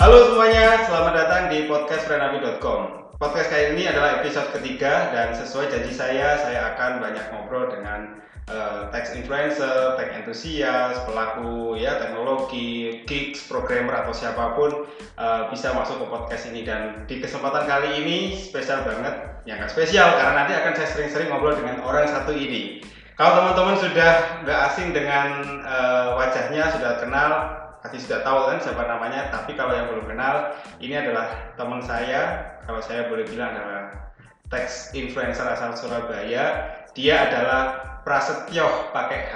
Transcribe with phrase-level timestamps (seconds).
[0.00, 3.12] Halo semuanya, selamat datang di podcast frenabi.com.
[3.20, 8.16] Podcast kali ini adalah episode ketiga dan sesuai janji saya, saya akan banyak ngobrol dengan
[8.48, 14.88] uh, tech influencer, tech entusias, pelaku ya teknologi, geeks, programmer atau siapa pun
[15.20, 19.68] uh, bisa masuk ke podcast ini dan di kesempatan kali ini spesial banget, ya nggak
[19.68, 22.80] spesial karena nanti akan saya sering-sering ngobrol dengan orang satu ini.
[23.20, 28.84] Kalau teman-teman sudah nggak asing dengan uh, wajahnya, sudah kenal, pasti sudah tahu kan siapa
[28.84, 32.52] namanya tapi kalau yang belum kenal ini adalah teman saya.
[32.68, 34.12] Kalau saya boleh bilang adalah
[34.52, 36.76] teks influencer asal Surabaya.
[36.92, 37.62] Dia adalah
[38.04, 39.34] Prasetyo pakai H.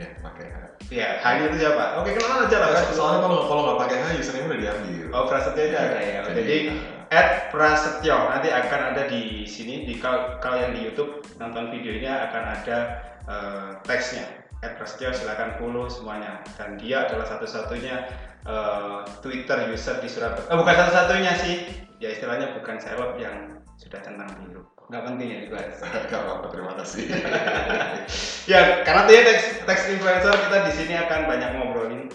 [0.00, 0.56] Ya pakai H.
[0.88, 2.00] Ya H itu siapa?
[2.00, 5.06] Oke kenal aja lah ya, soalnya kalau kalau nggak pakai H username udah diambil.
[5.12, 6.56] Oh Prasetyo ada ya jadi
[7.12, 8.16] at Prasetyo.
[8.32, 12.78] Nanti akan ada di sini di kalau, kalau yang di YouTube nonton videonya akan ada
[13.28, 16.46] uh, teksnya Ed Prasetyo silahkan follow semuanya.
[16.54, 18.06] Dan dia adalah satu-satunya
[18.46, 20.46] uh, Twitter user di Surabaya.
[20.54, 21.54] Oh, bukan satu-satunya sih.
[21.98, 24.62] Ya istilahnya bukan seleb yang sudah centang biru.
[24.86, 25.58] Nggak penting ya juga
[26.10, 27.02] nggak apa terima kasih.
[28.50, 32.10] Ya karena dia teks, teks influencer kita di sini akan banyak ngobrolin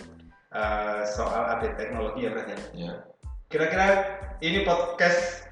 [0.51, 2.93] uh, soal update teknologi ya berarti ya?
[3.47, 3.87] Kira-kira
[4.43, 5.47] ini podcast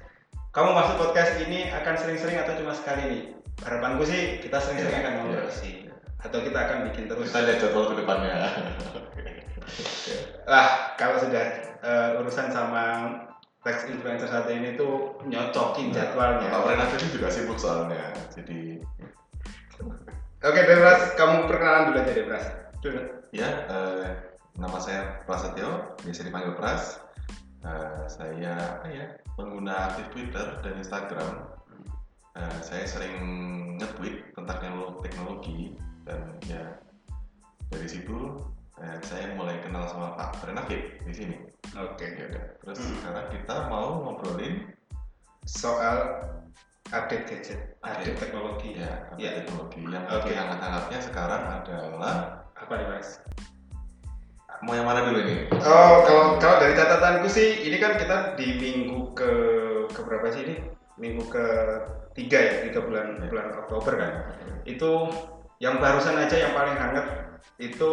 [0.52, 3.22] kamu masuk podcast ini akan sering-sering atau cuma sekali nih?
[3.64, 5.52] Harapanku sih kita sering-sering ya, akan ngobrol ya.
[5.52, 5.85] sih
[6.22, 7.28] atau kita akan bikin terus.
[7.28, 8.36] Kita lihat jadwal ke depannya.
[10.52, 13.10] Lah kalau sudah uh, urusan sama
[13.66, 16.54] teks influencer satu ini tuh nyocokin nah, jadwalnya.
[16.54, 18.78] Pak Renat ini juga sibuk soalnya jadi
[20.46, 22.46] oke Debras kamu perkenalan dulu aja Debras
[22.78, 23.02] dulu.
[23.34, 24.06] Ya uh,
[24.54, 27.02] nama saya Prasetyo biasa dipanggil Pras.
[27.66, 31.50] Uh, saya apa ya pengguna aktif Twitter dan Instagram.
[32.38, 33.18] Uh, saya sering
[33.82, 34.62] nge-tweet tentang
[35.02, 35.74] teknologi
[36.06, 36.62] dan ya
[37.74, 38.46] dari situ
[38.78, 41.36] eh, saya mulai kenal sama Pak Renakit di sini.
[41.74, 42.30] Oke, okay.
[42.30, 42.42] ya.
[42.62, 42.94] Terus hmm.
[43.02, 44.70] sekarang kita mau ngobrolin
[45.44, 46.22] soal
[46.94, 48.78] update gadget, update, update teknologi.
[48.78, 49.38] Ya, update ya.
[49.42, 49.80] teknologi.
[49.90, 50.34] Yang okay.
[50.38, 52.14] hangat-hangatnya sekarang adalah
[52.54, 53.08] apa nih mas?
[54.64, 55.36] Mau yang mana dulu ini?
[55.52, 59.30] Oh, kalau kalau dari catatanku sih, ini kan kita di minggu ke
[59.90, 60.56] ke berapa sih ini?
[60.96, 61.46] Minggu ke
[62.16, 63.28] tiga ya, tiga bulan ya.
[63.28, 64.12] bulan Oktober kan.
[64.64, 65.12] Itu
[65.62, 67.06] yang barusan aja yang paling hangat
[67.56, 67.92] itu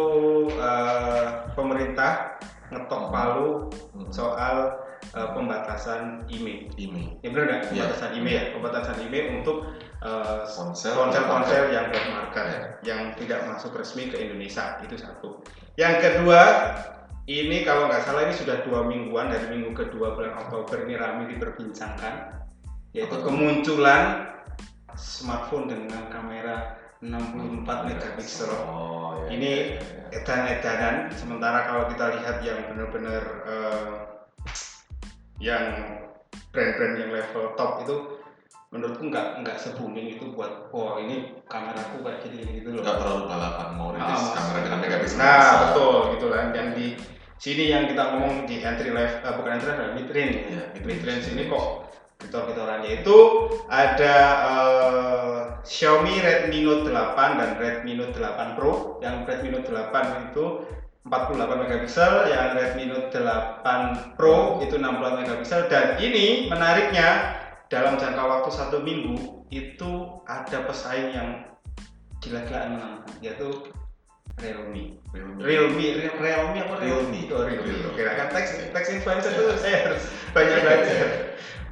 [0.60, 2.36] uh, pemerintah
[2.68, 4.12] ngetok palu hmm.
[4.12, 4.76] soal
[5.16, 6.68] uh, pembatasan IMEI.
[6.76, 7.20] IMEI.
[7.24, 7.60] Ya benar nggak?
[7.72, 7.72] Iya.
[7.72, 8.18] Pembatasan yeah.
[8.20, 9.58] IMEI ya, pembatasan IMEI untuk
[10.04, 12.64] uh, ponsel-ponsel yang black market yeah.
[12.84, 15.40] yang tidak masuk resmi ke Indonesia itu satu.
[15.80, 16.40] Yang kedua
[17.24, 21.32] ini kalau nggak salah ini sudah dua mingguan dari minggu kedua bulan Oktober ini ramai
[21.32, 22.44] diperbincangkan
[22.92, 24.28] yaitu kemunculan
[24.94, 28.48] smartphone dengan kamera 64 megapiksel.
[28.48, 30.18] Oh, iya, ini iya, iya.
[30.24, 30.96] edan-edanan.
[31.12, 33.92] Sementara kalau kita lihat yang benar-benar uh,
[35.36, 35.64] yang
[36.50, 37.96] brand-brand yang level top itu
[38.74, 42.82] menurutku nggak nggak se booming itu buat wah ini kameraku kayak gini gitu loh.
[42.82, 45.18] Nggak terlalu balapan mau rilis ah, kamera dengan megapiksel.
[45.20, 46.46] Nah betul gitu kan.
[46.56, 46.86] Yang di
[47.38, 50.36] sini yang kita ngomong di entry level uh, bukan entry level mid range.
[50.48, 51.83] Ya, mid range sini kok
[52.24, 53.18] fitur-fiturannya itu
[53.68, 54.16] ada
[54.48, 58.98] uh, Xiaomi Redmi Note 8 dan Redmi Note 8 Pro.
[59.04, 60.44] Yang Redmi Note 8 itu
[61.04, 67.36] 48 megapiksel, yang Redmi Note 8 Pro itu 64 megapiksel dan ini menariknya
[67.68, 71.28] dalam jangka waktu satu minggu itu ada pesaing yang
[72.24, 73.68] gila-gilaan menang yaitu
[74.40, 74.98] Realme.
[75.14, 75.38] Realme.
[75.38, 75.86] Realme,
[76.18, 77.20] Realme apa Realme?
[77.30, 77.86] Oh, Realme.
[77.86, 81.08] Oke, kan teks teks influencer itu saya harus banyak belajar.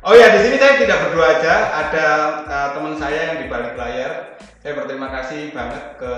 [0.02, 2.06] Oh ya, di sini saya tidak berdua aja, ada
[2.50, 4.34] uh, teman saya yang di balik layar.
[4.58, 6.14] Saya berterima kasih banget ke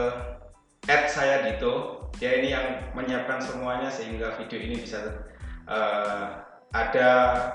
[0.88, 2.08] Ed saya Dito.
[2.16, 5.28] Dia ini yang menyiapkan semuanya sehingga video ini bisa
[5.68, 6.32] uh,
[6.72, 7.08] ada,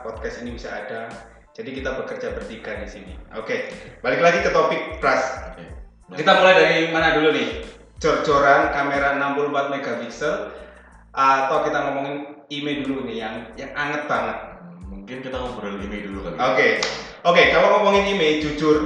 [0.05, 1.09] podcast ini bisa ada.
[1.57, 3.17] Jadi kita bekerja bertiga di sini.
[3.33, 3.73] Oke,
[4.05, 5.33] balik lagi ke topik Pras.
[6.13, 7.65] Kita mulai dari mana dulu nih?
[7.97, 10.53] Jor-joran kamera 64 megapiksel
[11.09, 14.48] atau kita ngomongin IMEI dulu nih yang yang anget banget
[15.09, 16.37] mungkin kita ngobrol email dulu kali.
[16.37, 16.71] Oke, okay.
[17.25, 17.33] oke.
[17.33, 18.77] Okay, kalau ngomongin email, jujur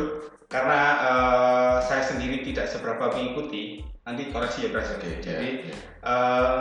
[0.48, 4.88] karena uh, saya sendiri tidak seberapa mengikuti, nanti koreksi ya Bras.
[4.96, 5.78] Okay, Jadi yeah, yeah.
[6.00, 6.60] Uh,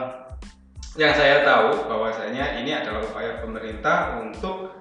[0.99, 4.75] yang saya tahu bahwasanya ini adalah upaya pemerintah untuk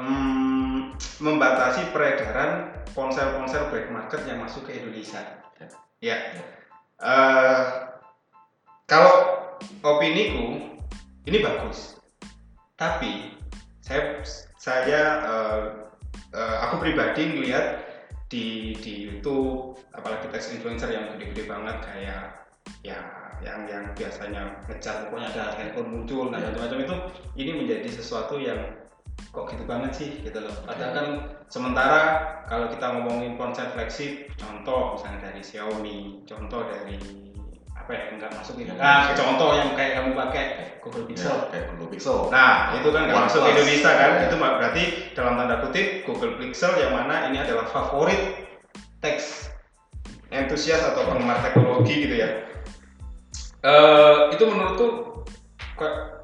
[0.00, 5.20] um, membatasi peredaran ponsel-ponsel black market yang masuk ke Indonesia.
[5.60, 5.68] Ya.
[6.00, 6.20] Yeah.
[6.96, 7.60] Uh,
[8.88, 9.12] kalau
[9.84, 10.80] opiniku
[11.28, 12.00] ini bagus,
[12.80, 13.33] tapi
[13.84, 14.24] saya
[14.56, 15.62] saya uh,
[16.32, 17.84] uh, aku pribadi ngelihat
[18.32, 22.48] di di YouTube apalagi teks influencer yang gede-gede banget kayak
[22.80, 22.98] ya
[23.44, 26.48] yang yang biasanya ngejar pokoknya ada handphone muncul Iya.
[26.48, 26.96] macam-macam itu
[27.36, 28.72] ini menjadi sesuatu yang
[29.30, 30.54] kok gitu banget sih gitu loh.
[30.64, 31.06] Padahal kan
[31.52, 32.00] sementara
[32.48, 36.96] kalau kita ngomongin ponsel flagship, contoh misalnya dari Xiaomi, contoh dari
[37.84, 38.54] apa ya enggak masuk.
[38.56, 40.44] Yang Nah, contoh yang kayak kamu pakai
[40.80, 41.36] Google Ya, Pixel.
[41.52, 42.18] kayak Google Pixel.
[42.32, 43.40] Nah, itu kan nggak masuk.
[43.44, 44.10] Indonesia kan?
[44.16, 44.22] Ya.
[44.24, 44.82] Itu berarti
[45.12, 48.48] dalam tanda kutip Google Pixel yang mana ini adalah favorit
[49.04, 49.52] teks
[50.32, 52.28] entusias atau penggemar teknologi gitu ya.
[53.60, 54.86] Eh, itu menurutku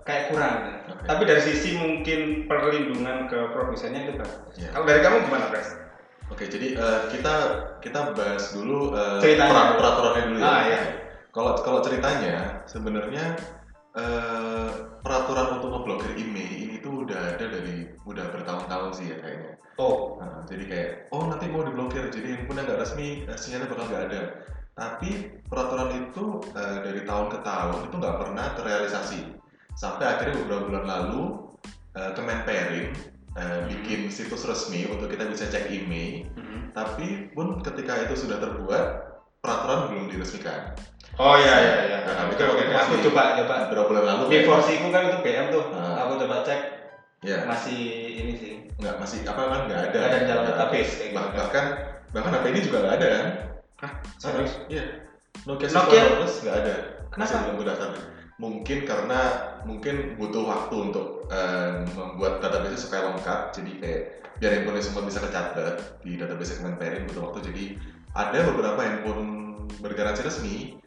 [0.05, 0.55] kayak kurang.
[0.65, 0.97] gitu.
[0.97, 1.05] Oke.
[1.07, 4.55] Tapi dari sisi mungkin perlindungan ke produsennya itu bagus.
[4.57, 4.73] Ya.
[4.73, 5.77] Kalau dari kamu gimana, Pres?
[6.31, 7.35] Oke, jadi eh, kita
[7.81, 9.51] kita bahas dulu eh, Ceritanya.
[9.51, 10.47] perat- peraturannya dulu ya.
[10.47, 10.81] Ah, iya.
[11.31, 13.39] Kalau kalau ceritanya sebenarnya
[13.95, 14.71] eh,
[15.03, 19.55] peraturan untuk ngeblokir email ini tuh udah ada dari udah bertahun-tahun sih ya kayaknya.
[19.81, 23.87] Oh, Nah, jadi kayak oh nanti mau diblokir jadi yang nggak resmi eh, sinyalnya bakal
[23.89, 24.23] nggak ada.
[24.75, 25.11] Tapi
[25.47, 29.21] peraturan itu eh, dari tahun ke tahun itu nggak pernah terrealisasi.
[29.79, 31.23] Sampai akhirnya beberapa bulan lalu
[31.95, 32.87] eh, Kemenperin
[33.39, 36.27] eh, bikin situs resmi untuk kita bisa cek email.
[36.35, 36.75] Mhm.
[36.75, 38.85] Tapi pun ketika itu sudah terbuat
[39.41, 40.77] peraturan belum diresmikan.
[41.21, 41.99] Oh ya ya ya.
[42.01, 42.63] Nah, itu oke.
[42.65, 43.55] Aku masih- coba coba.
[43.69, 45.65] Beberapa bulan lalu Mi Forsiku kan itu BM tuh.
[45.71, 46.09] Ah.
[46.09, 46.61] Aku coba cek
[47.21, 47.81] ya masih
[48.17, 48.53] ini sih.
[48.81, 51.17] nggak masih apa kan nggak ada Nggak ada dalam Nggak database kayak gitu.
[51.21, 51.65] Bah- bahkan
[52.11, 53.27] bahkan HP ini juga nggak ada kan
[53.81, 53.93] Hah?
[54.17, 54.53] Serius?
[54.67, 54.85] iya
[55.45, 56.03] Nokia Nokia?
[56.17, 56.75] 600 nggak ada
[57.13, 57.19] Kenapa?
[57.21, 57.91] masih belum terdaftar
[58.41, 59.21] mungkin karena
[59.63, 64.03] mungkin butuh waktu untuk eh, membuat database supaya lengkap jadi kayak
[64.41, 67.65] biar handphone semua bisa kecatat di database Kemenperin butuh waktu jadi
[68.17, 69.23] ada beberapa handphone
[69.77, 70.81] bergaransi resmi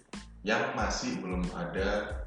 [0.44, 2.19] yang masih belum ada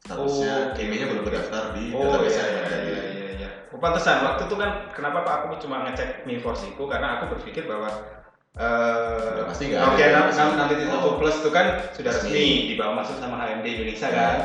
[0.00, 0.80] statusnya Oh, oke.
[0.80, 2.84] emailnya belum terdaftar di Oh database iya iya Kemenperin.
[2.86, 3.30] iya iya.
[3.34, 3.48] iya.
[3.74, 7.88] Oh, pantesan waktu itu kan kenapa Pak aku cuma ngecek Mi karena aku berpikir bahwa
[8.54, 10.30] eh Udah pasti nggak Nokia ada.
[10.30, 11.18] 6 nanti di Oh.
[11.18, 12.30] Plus itu kan sudah Resmi.
[12.30, 14.14] resmi dibawa masuk sama HMD Indonesia Ya.
[14.14, 14.36] kan.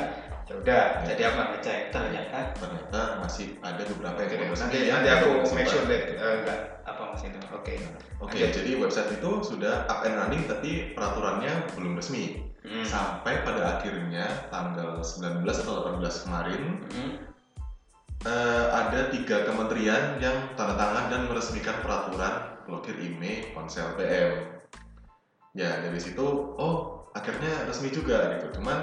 [0.50, 1.06] Ya udah, Ya.
[1.14, 2.40] jadi aku ngecek ternyata.
[2.58, 6.04] ternyata masih ada beberapa yang Oke, belum resmi nanti yang nanti aku make sure that
[6.10, 7.38] eh, enggak apa mas itu.
[7.54, 7.74] Oke.
[8.18, 8.46] Oke, Oke.
[8.50, 12.49] jadi website itu sudah up and running tapi peraturannya belum resmi.
[12.60, 12.84] Hmm.
[12.84, 17.12] Sampai pada akhirnya tanggal 19 atau 18 kemarin Hmm.
[18.28, 24.60] eh, ada tiga kementerian yang tanda tangan dan meresmikan peraturan blokir email ponsel PM.
[25.56, 26.22] Ya dari situ,
[26.60, 28.60] oh akhirnya resmi juga gitu.
[28.60, 28.78] Cuman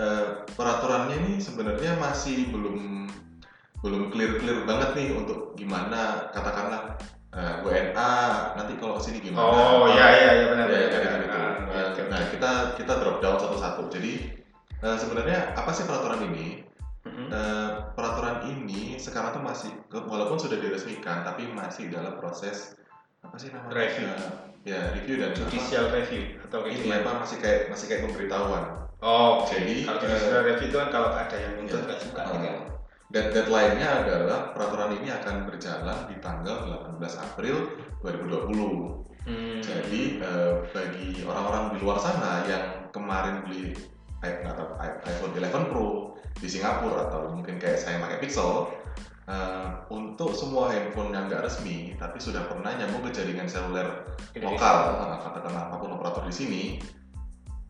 [0.00, 0.26] eh,
[0.56, 3.06] peraturannya ini sebenarnya masih belum
[3.82, 6.96] belum clear clear banget nih untuk gimana katakanlah
[7.36, 8.12] eh, WNA
[8.56, 9.52] nanti kalau ke sini gimana?
[9.52, 10.90] Oh iya iya iya benar ya, benar.
[10.90, 11.20] kayak benar.
[11.20, 11.38] gitu.
[11.38, 13.88] Ah, Nah, oke, nah, kita kita drop down satu-satu.
[13.88, 14.12] Jadi
[14.82, 16.60] eh, sebenarnya apa sih peraturan ini?
[17.02, 17.26] Mhm.
[17.32, 22.76] Eh, peraturan ini sekarang tuh masih walaupun sudah diresmikan tapi masih dalam proses
[23.24, 23.72] apa sih namanya?
[23.74, 24.06] Review.
[24.06, 24.30] Eh,
[24.62, 28.64] ya review dan apa, Judicial review atau kayak ini apa masih kayak masih kayak pemberitahuan.
[29.02, 29.50] Oh, oke.
[29.50, 31.86] Jadi, kalau eh, judicial review itu kan kalau ada yang nuntut Iya.
[31.90, 32.60] nggak suka Eh, gitu.
[33.12, 36.64] Dan deadline-nya adalah peraturan ini akan berjalan di tanggal
[36.96, 37.56] 18 April
[38.00, 39.04] 2020.
[39.22, 39.60] Hmm.
[39.60, 39.71] Jadi
[40.20, 43.76] eh, bagi orang-orang di luar sana yang kemarin beli
[44.22, 48.70] iPhone 11 Pro di Singapura atau mungkin kayak saya pakai Pixel,
[49.26, 54.58] eh, untuk semua handphone yang nggak resmi tapi sudah pernah nyambung ke jaringan seluler Indonesia.
[54.58, 56.62] lokal, eh, katakanlah apa pun operator di sini,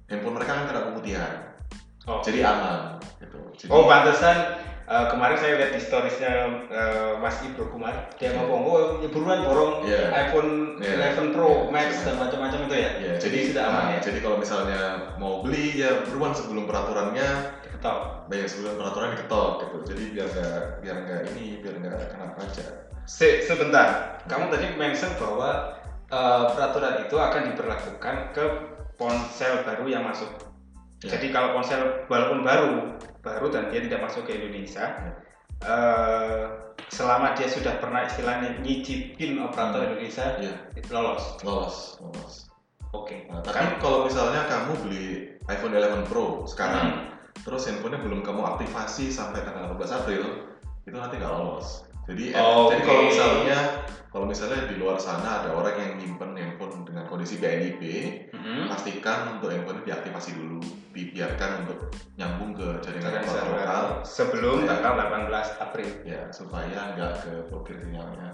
[0.08, 1.32] handphone mereka kan kena pemutihan,
[2.02, 2.18] Oh.
[2.18, 2.98] jadi aman.
[3.22, 3.38] Gitu.
[3.62, 4.58] Jadi, Oh, pantesan
[4.92, 6.32] eh, kemarin saya lihat di storiesnya
[6.68, 8.44] eh, Mas Ibro Kumar, dia Iya.
[8.44, 10.12] ngomong, oh buruan borong Iya.
[10.12, 11.16] iPhone Iya.
[11.16, 11.72] 11 Pro Iya.
[11.72, 12.04] Max Iya.
[12.04, 12.90] dan macam-macam itu ya.
[13.00, 13.98] ya, jadi sudah aman nah, ya.
[14.04, 14.80] Jadi kalau misalnya
[15.16, 17.28] mau beli ya beruan sebelum peraturannya
[17.72, 17.98] Ketok.
[18.28, 20.54] banyak sebelum peraturan diketok gitu jadi biar nggak
[20.86, 22.68] biar nggak ini biar nggak kena pajak
[23.02, 25.74] Se sebentar, kamu tadi mention bahwa
[26.06, 28.44] eh, peraturan itu akan diberlakukan ke
[28.94, 30.30] ponsel baru yang masuk.
[31.02, 31.18] Ya.
[31.18, 35.14] Jadi kalau ponsel walaupun baru, baru dan dia tidak masuk ke Indonesia,
[35.62, 36.42] eh,
[36.90, 39.88] selama dia sudah pernah istilahnya nyicipin operator Hmm.
[39.94, 40.52] Indonesia, Iya.
[40.90, 41.24] lolos.
[41.40, 42.34] lolos lolos
[42.92, 43.24] Oke.
[43.30, 45.04] nah, tapi kalau misalnya kamu beli
[45.48, 47.40] iPhone 11 Pro sekarang Hmm.
[47.40, 50.22] terus handphonenya belum kamu aktifasi sampai tanggal 18 April
[50.84, 52.76] itu nanti nggak lolos jadi eh, Oke.
[52.76, 53.58] jadi kalau misalnya
[54.12, 57.82] kalau misalnya di luar sana ada orang yang nyimpen handphone dengan kondisi BNIB
[58.34, 58.68] Mhm.
[58.68, 60.60] pastikan untuk handphonenya diaktifasi dulu
[60.92, 64.68] dibiarkan untuk nyambung ke jaringan operator lokal sebelum Ya.
[64.70, 64.92] tanggal
[65.26, 65.88] 18 April.
[66.04, 68.30] ya supaya nggak ke blokir sinyalnya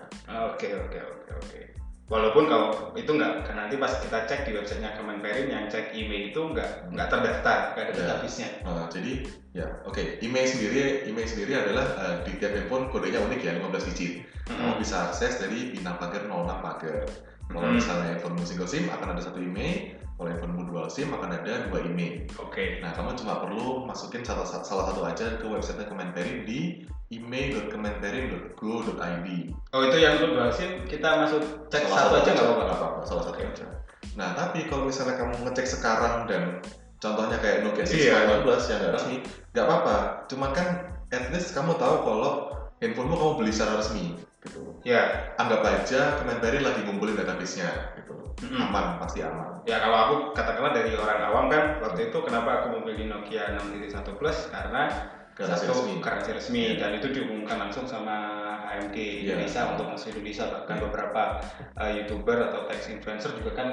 [0.48, 1.60] Oke oke oke oke.
[2.08, 6.32] Walaupun kalau itu nggak, kan nanti pas kita cek di websitenya Kemenperin yang cek email
[6.32, 8.00] itu nggak nggak terdaftar, nggak ada Ya.
[8.02, 8.48] database-nya.
[8.64, 9.12] Nah, jadi
[9.52, 13.84] ya oke email sendiri email sendiri adalah eh, di tiap handphone kodenya unik ya 15
[13.86, 14.12] digit
[14.46, 14.80] kamu Mhm.
[14.80, 17.04] bisa akses dari bintang pagar 06 pagar
[17.48, 17.80] Kalau Hmm.
[17.80, 21.80] misalnya handphonemu single SIM akan ada satu IMEI, kalau handphonemu dual SIM akan ada dua
[21.80, 22.28] IMEI.
[22.36, 22.76] Oke.
[22.84, 29.28] Nah, kamu cuma perlu masukin salah, salah satu aja ke website Kemenperin di email.kemenperin.go.id.
[29.72, 31.40] Oh itu yang untuk dual SIM kita masuk
[31.72, 32.64] cek Salah satu aja nggak apa-apa.
[32.68, 33.64] apa-apa, salah satu aja.
[34.14, 36.60] Nah, tapi kalau misalnya kamu ngecek sekarang dan
[36.98, 38.42] contohnya kayak Nokia Iya.
[38.44, 39.16] 619 yang nggak resmi,
[39.54, 39.96] nggak apa-apa.
[40.28, 40.68] Cuman kan
[41.08, 42.32] at least kamu tahu kalau
[42.78, 44.12] handphonemu kamu beli secara resmi
[44.44, 44.60] gitu.
[44.86, 45.34] Ya.
[45.36, 48.14] Anggap aja Kemenperin lagi ngumpulin database-nya gitu.
[48.46, 48.70] Mm-mm.
[48.70, 49.62] Aman, pasti aman.
[49.66, 54.14] Ya kalau aku katakanlah dari orang awam kan waktu itu kenapa aku memilih Nokia 6.1
[54.14, 54.86] Plus karena
[55.38, 56.02] satu resmi.
[56.02, 56.82] garansi resmi Iya.
[56.82, 58.16] dan itu diumumkan langsung sama
[58.66, 59.38] HMG Iya.
[59.38, 60.84] Indonesia untuk masuk Indonesia bahkan Iya.
[60.90, 61.22] beberapa
[61.78, 63.68] uh, youtuber atau tech influencer juga kan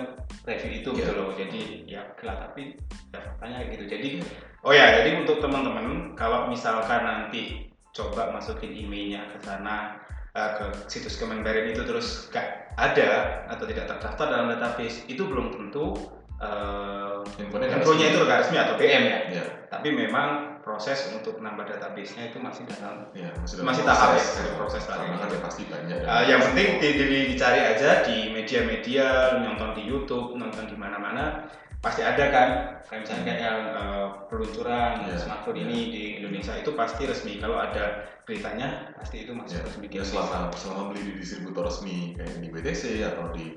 [0.46, 0.98] review itu Iya.
[1.02, 2.78] gitu loh jadi ya lah tapi
[3.10, 4.26] ya faktanya kayak gitu jadi Iya.
[4.62, 9.98] oh ya jadi untuk teman-teman kalau misalkan nanti coba masukin emailnya ke sana
[10.36, 15.56] uh, ke situs Kemenperin itu terus gak ada atau tidak terdaftar dalam database itu belum
[15.56, 15.96] tentu
[16.44, 19.20] uh, infonya itu nggak resmi atau PM ya.
[19.32, 24.10] Ya, tapi memang proses untuk nambah database-nya itu masih dalam ya, masih dalam Masih tahap
[24.18, 25.06] ya, masih proses lagi.
[25.06, 25.98] Karena kan ya pasti banyak.
[26.04, 29.08] Uh, yang penting di, di- dicari aja di media-media,
[29.46, 31.48] nonton di YouTube, nonton di mana-mana,
[31.86, 32.50] pasti ada kan.
[32.90, 35.66] Kayak misalnya kayak yang uh, peluncuran Iya, smartphone iya.
[35.70, 37.38] ini di Indonesia itu pasti resmi.
[37.38, 41.70] Kalau ada beritanya, pasti itu masuk Ya, resmi di ya selama selama beli di distributor
[41.70, 43.54] resmi kayak di BTC atau di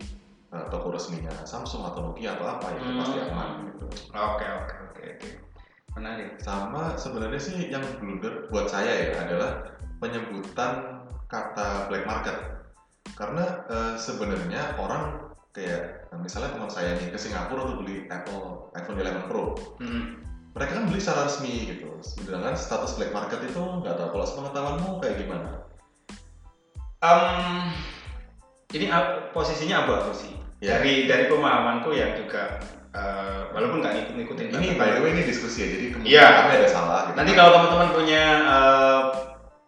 [0.52, 3.00] uh, toko resminya Samsung atau Nokia atau apa itu Hmm.
[3.00, 3.86] pasti aman gitu.
[4.12, 5.28] Oke oke oke oke.
[5.96, 6.28] Menarik.
[6.44, 9.72] Sama sebenarnya sih yang blunder buat saya ya adalah
[10.04, 11.00] penyebutan
[11.32, 12.36] kata black market.
[13.16, 18.72] Karena uh, sebenarnya orang kayak nah, misalnya teman saya nih ke Singapura untuk beli Apple
[18.76, 19.56] iPhone 11 Pro.
[19.80, 20.24] Hmm.
[20.56, 21.88] Mereka kan beli secara resmi gitu.
[22.02, 25.50] Sedangkan status black market itu nggak tahu kalau sepengetahuanmu kayak gimana.
[26.98, 27.70] Um,
[28.74, 28.90] ini
[29.30, 30.34] posisinya abu-abu sih.
[30.58, 30.80] Ya.
[30.82, 32.58] Dari dari pemahamanku yang juga
[32.90, 36.52] uh, walaupun nggak ngikut ngikutin Ini by the way ini diskusi ya, jadi kemungkinan kami
[36.58, 37.00] ada salah.
[37.06, 37.16] Gitu.
[37.22, 39.02] Nanti kalau teman-teman punya uh,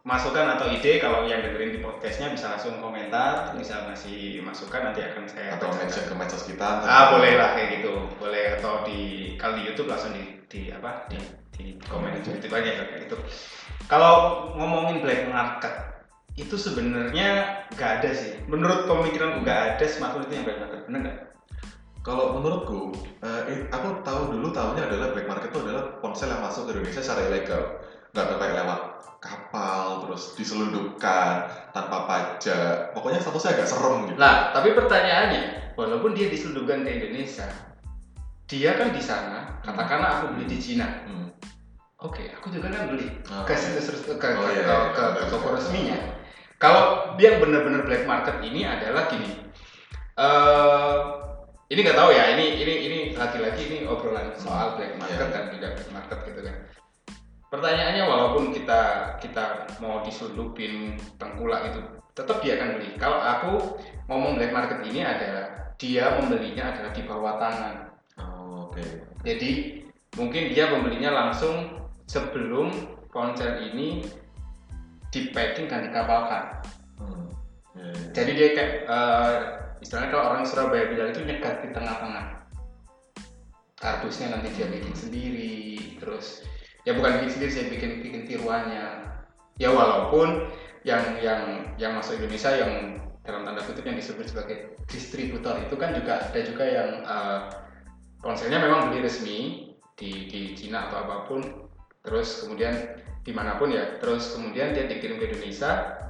[0.01, 5.05] masukan atau ide, kalau yang dengerin di podcastnya bisa langsung komentar, bisa ngasih masukan nanti
[5.05, 5.81] akan saya atau bacakan.
[5.85, 6.69] mention ke medsos kita.
[6.89, 9.01] Ah boleh lah kayak gitu, boleh atau di
[9.37, 11.21] kalau di YouTube langsung di, di apa di,
[11.53, 13.17] di komen di YouTube aja kayak gitu.
[13.93, 15.75] Kalau ngomongin black market
[16.41, 18.41] itu sebenarnya nggak ada sih.
[18.49, 21.19] Menurut pemikiran nggak ada smartphone itu yang black market, bener nggak?
[22.01, 26.41] Kalau menurutku, eh, eh, aku tahu dulu tahunya adalah black market itu adalah ponsel yang
[26.41, 27.63] masuk ke Indonesia secara ilegal.
[28.17, 28.81] Nggak kayak lewat
[29.21, 32.97] kapal, terus diselundupkan tanpa pajak.
[32.97, 34.17] Pokoknya statusnya agak serem gitu.
[34.17, 37.47] Lah, tapi pertanyaannya, walaupun dia diselundupkan ke Indonesia,
[38.49, 40.89] dia kan di sana, katakanlah aku beli di Cina.
[41.05, 41.29] Hmm.
[42.01, 43.61] Oke, aku juga kan beli Oh, ke iya.
[43.61, 45.99] situs res- ke, ke, Oh, iya, ke- iya, ke- benar, ke toko resminya.
[46.57, 46.83] Kalau
[47.21, 49.37] yang benar-benar black market ini adalah gini.
[50.21, 50.95] eh
[51.71, 55.33] ini nggak tahu ya, ini ini ini lagi-lagi ini obrolan soal black market Iya.
[55.33, 56.55] dan tidak black market gitu kan.
[57.51, 58.83] Pertanyaannya walaupun kita
[59.19, 61.81] kita mau diselundupin tengkulak itu,
[62.15, 62.95] tetap dia akan beli.
[62.95, 63.53] Kalau aku
[64.07, 67.75] ngomong black market ini adalah dia membelinya adalah di bawah tangan.
[68.23, 68.87] Oh, Oke.
[69.27, 69.83] Jadi
[70.15, 72.71] mungkin dia membelinya langsung sebelum
[73.11, 74.07] ponsel ini
[75.11, 76.63] di packing dan dikapalkan.
[77.03, 77.27] Hmm.
[77.75, 77.91] Ya.
[78.15, 79.37] Jadi dia kayak eh,
[79.83, 82.47] istilahnya kalau orang Surabaya bilang itu nyegat di tengah-tengah.
[83.81, 85.59] Kardusnya nanti dia bikin sendiri,
[85.99, 86.45] terus
[86.85, 88.87] ya bukan bikin sendiri, saya bikin bikin tiruannya.
[89.61, 90.49] Ya walaupun
[90.89, 95.93] yang yang yang masuk Indonesia yang dalam tanda kutip yang disebut sebagai distributor itu kan
[95.93, 97.41] juga ada juga yang eh,
[98.25, 99.39] ponselnya memang beli resmi
[100.01, 101.45] di di Cina atau apa pun,
[102.01, 102.73] terus kemudian
[103.21, 106.01] di mana pun ya, terus kemudian dia dikirim ke Indonesia,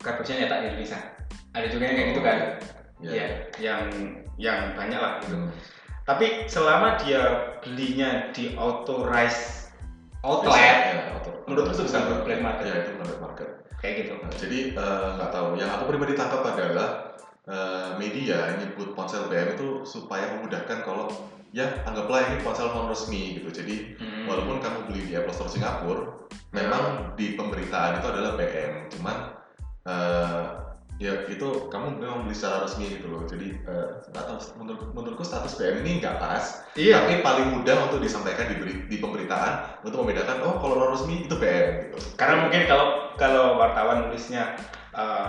[0.00, 1.00] kardusnya nyetak di Indonesia.
[1.52, 2.38] Ada juga yang kayak gitu kan?
[2.96, 3.10] Ya.
[3.12, 3.26] Ya,
[3.60, 3.80] yang
[4.40, 5.36] yang banyak lah gitu.
[5.36, 5.52] Hmm.
[6.08, 7.20] Tapi selama dia
[7.60, 9.65] belinya di authorized
[10.26, 12.64] outlet, Ya, auto- menurut itu bisa disebut black market?
[12.64, 13.48] Ya, itu black market.
[13.76, 14.12] kayak gitu.
[14.18, 15.46] Nah, jadi eh, nggak tahu.
[15.54, 16.88] Yang aku pribadi tangkap adalah
[17.46, 21.06] eh, media nyebut ponsel BM itu supaya memudahkan kalau
[21.52, 23.52] ya anggaplah ini ponsel non resmi gitu.
[23.52, 24.26] Jadi Hmm.
[24.26, 26.18] walaupun kamu beli di Apple Store Singapura,
[26.50, 26.82] memang
[27.14, 28.72] di pemberitaan itu adalah BM.
[28.90, 29.16] Cuman
[29.84, 30.42] eh,
[30.96, 33.22] ya itu kamu memang beli secara resmi gitu loh.
[33.24, 34.36] Jadi eh, nggak tahu.
[34.56, 36.64] Menurut, menurutku status BM ini nggak pas.
[36.72, 37.04] Iya.
[37.04, 41.34] Tapi paling mudah untuk disampaikan di, di pemberitaan untuk membedakan oh kalau non resmi itu
[41.34, 41.98] BM gitu.
[42.14, 44.56] Karena mungkin kalau kalau wartawan nulisnya
[44.92, 45.28] eh,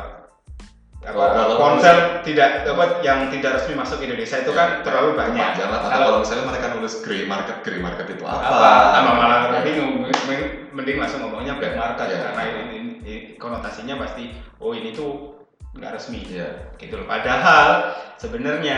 [0.97, 5.53] apa, Oh, walaupun- ponsel tidak apa yang tidak resmi masuk Indonesia itu kan terlalu banyak.
[5.53, 5.79] Panjang lah.
[5.79, 8.41] Atau Kalau- kalau misalnya mereka nulis grey market, grey market itu apa?
[8.41, 10.41] apa tambah malah bingung mending,
[10.73, 12.19] mending langsung ngomongnya black market Iya.
[12.25, 15.36] karena ini, ini- ini konotasinya pasti oh ini tuh
[15.73, 16.71] nggak resmi Iya.
[16.77, 18.77] gitu loh padahal sebenarnya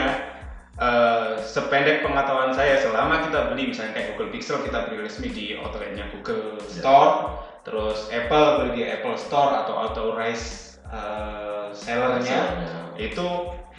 [0.76, 5.46] eh, sependek pengetahuan saya selama kita beli misalnya kayak Google Pixel kita beli resmi di
[5.54, 6.82] outletnya Google Ya.
[6.82, 7.12] Store,
[7.62, 12.42] terus Apple beli di Apple Store atau authorized eh, sellernya
[12.96, 13.28] itu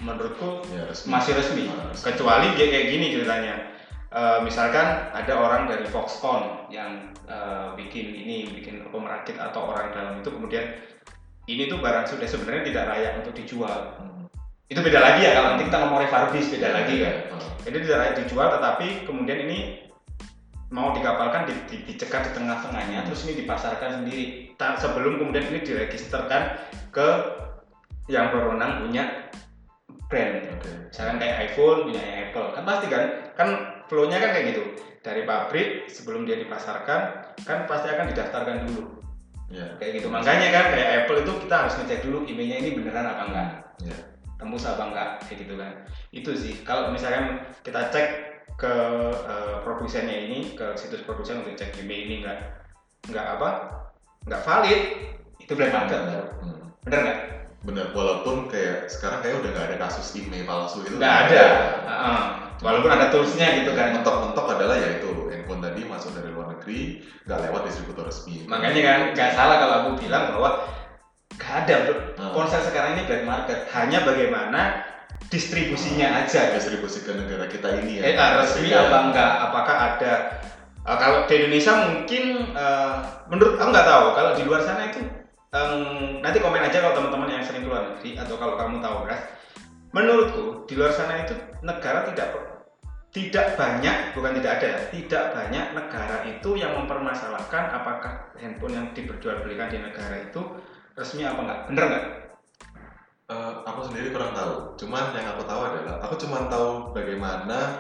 [0.00, 1.08] menurutku Ya, resmi.
[1.10, 2.04] masih resmi Ah, resmi.
[2.12, 3.56] kecuali kayak kayak gini ceritanya
[4.10, 9.94] Eh, misalkan ada orang dari Foxconn yang eh, bikin ini bikin apa merakit atau orang
[9.94, 10.66] dalam itu kemudian
[11.50, 13.98] ini tuh barang sudah sebenarnya tidak layak untuk dijual.
[13.98, 14.26] Hmm.
[14.70, 17.16] itu beda lagi ya kalau nanti kita ngomong refurbish beda lagi kan.
[17.34, 17.42] Ah.
[17.66, 19.58] jadi tidak layak dijual tetapi kemudian ini
[20.70, 24.54] mau dikapalkan di, di, dicegat di tengah-tengahnya terus ini dipasarkan sendiri.
[24.54, 26.62] Ta- sebelum kemudian ini diregisterkan
[26.94, 27.08] ke
[28.06, 29.30] yang berwenang punya
[30.06, 30.46] brand.
[30.54, 30.70] Oke.
[30.86, 32.48] misalkan kayak iPhone punya Apple.
[32.54, 33.02] Kan pasti kan
[33.34, 33.48] kan
[33.90, 34.62] flow-nya kan kayak gitu.
[35.02, 37.00] Dari pabrik sebelum dia dipasarkan
[37.42, 38.99] kan pasti akan didaftarkan dulu
[39.50, 39.66] Ya.
[39.82, 43.22] kayak gitu makanya kan kayak Apple itu kita harus ngecek dulu emailnya ini beneran apa
[43.26, 43.48] enggak
[43.82, 43.96] Ya.
[44.38, 45.72] tembus apa enggak kayak gitu kan
[46.10, 48.08] itu sih kalau misalkan kita cek
[48.54, 48.74] ke
[49.10, 52.38] eh, produsennya ini ke situs produsen untuk cek email ini enggak
[53.10, 53.48] enggak apa
[54.22, 54.80] enggak valid
[55.40, 55.98] itu black market.
[56.38, 56.70] Hmm.
[56.86, 57.18] bener nggak
[57.60, 60.96] Bener, walaupun kayak sekarang kayak udah nggak ada kasus email palsu itu.
[60.96, 61.44] nggak ada
[61.84, 62.20] Heeh.
[62.64, 66.29] walaupun ada toolsnya gitu kan Mentok-mentok adalah ya itu handphone tadi masuk dari
[66.60, 68.44] negeri, nggak lewat distributor resmi.
[68.44, 70.50] makanya kan nggak salah kalau aku bilang bahwa
[71.32, 71.74] nggak ada.
[72.20, 72.32] Hmm.
[72.36, 74.84] ponsel sekarang ini black market hanya bagaimana
[75.32, 78.02] distribusinya aja distribusi ke negara kita ini ya.
[78.02, 78.86] eh, ah, resmi Ya.
[78.86, 80.12] apa enggak apakah ada
[80.82, 82.94] eh, kalau di Indonesia mungkin eh,
[83.30, 85.00] menurut aku nggak tahu kalau di luar sana itu
[85.50, 85.72] em,
[86.20, 89.22] nanti komen aja kalau teman-teman yang sering keluar negeri atau kalau kamu tahu Ras
[89.90, 92.30] menurutku di luar sana itu negara tidak
[93.10, 98.86] tidak banyak bukan tidak ada ya, tidak banyak negara itu yang mempermasalahkan apakah handphone yang
[98.94, 100.42] diperjualbelikan di negara itu
[100.94, 102.06] resmi apa enggak bener nggak
[103.30, 104.74] Eh, aku sendiri kurang tahu.
[104.74, 107.78] Cuman yang aku tahu adalah aku cuma tahu bagaimana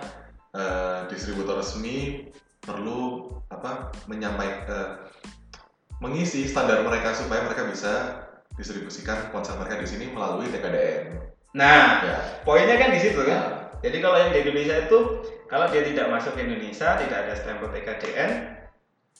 [0.54, 2.30] eh, distributor resmi
[2.62, 5.10] perlu apa menyampaikan
[5.98, 7.92] mengisi standar mereka supaya mereka bisa
[8.54, 11.18] distribusikan ponsel mereka di sini melalui TKDN.
[11.50, 12.16] nah Ya.
[12.46, 14.98] poinnya kan di situ kan Jadi kalau yang di Indonesia itu
[15.48, 18.32] kalau dia tidak masuk ke Indonesia, tidak ada stempel TKDN,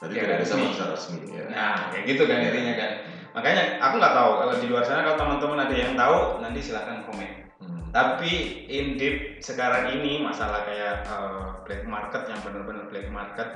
[0.00, 0.66] Jadi Ya, tidak bisa resmi.
[0.72, 1.44] bisa resmi ya.
[1.52, 2.48] nah kayak gitu kan Ya.
[2.48, 2.90] intinya kan.
[3.30, 7.04] Makanya aku nggak tahu kalau di luar sana kalau teman-teman ada yang tahu nanti silahkan
[7.04, 7.30] komen.
[7.60, 7.84] Hmm.
[7.92, 8.32] Tapi
[8.64, 13.48] in deep sekarang ini masalah kayak eh, black market yang benar-benar black market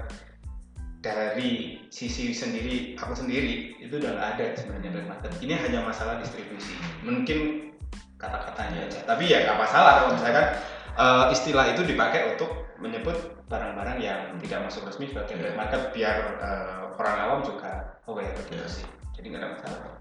[1.00, 5.30] dari sisi sendiri aku sendiri itu udah nggak ada sebenarnya black market.
[5.40, 6.76] Ini hanya masalah distribusi.
[7.04, 7.72] Mungkin
[8.16, 9.00] kata-katanya aja.
[9.04, 10.46] Tapi ya nggak masalah kalau misalkan
[10.94, 16.16] eh, istilah itu dipakai untuk menyebut barang-barang yang tidak masuk resmi sebagai black market biar
[16.36, 18.66] eh, orang awam juga aware gitu Ya.
[18.66, 18.86] sih.
[19.14, 19.92] Jadi nggak ada masalah.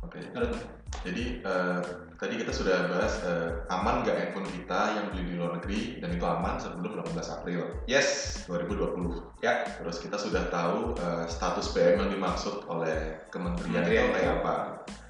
[0.00, 0.18] Oke.
[0.30, 0.54] Menurut
[1.00, 1.80] Jadi eh,
[2.18, 6.10] tadi kita sudah bahas eh, aman nggak handphone kita yang beli di luar negeri dan
[6.10, 9.38] itu aman sebelum 18 April Yes, 2020.
[9.38, 9.62] ya.
[9.70, 14.38] Terus kita sudah tahu eh, status BM yang dimaksud oleh kementerian, Kementerian itu kayak itu.
[14.42, 14.54] apa.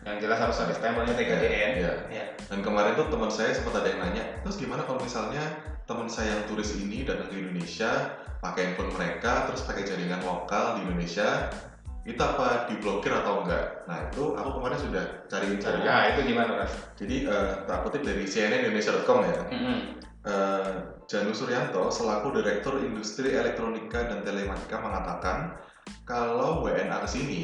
[0.01, 1.73] Yang jelas harus ada stempelnya TKDN.
[1.77, 1.93] Ya.
[2.09, 2.25] Ya.
[2.49, 5.45] Dan kemarin tuh teman saya sempat ada yang nanya, terus gimana kalau misalnya
[5.85, 10.81] teman saya yang turis ini datang ke Indonesia, pakai handphone mereka, terus pakai jaringan lokal
[10.81, 11.53] di Indonesia,
[12.09, 13.85] itu apa diblokir atau enggak?
[13.85, 15.69] Nah itu aku kemarin sudah cari info.
[15.69, 16.73] Nah itu gimana Mas?
[16.97, 19.79] Jadi eh, tak kutip dari cnnindonesia.com ya, Mm-mm.
[20.21, 20.73] Eh,
[21.09, 25.57] Janu Suryanto selaku Direktur Industri Elektronika dan Telematika mengatakan
[26.05, 27.43] kalau WNA ke sini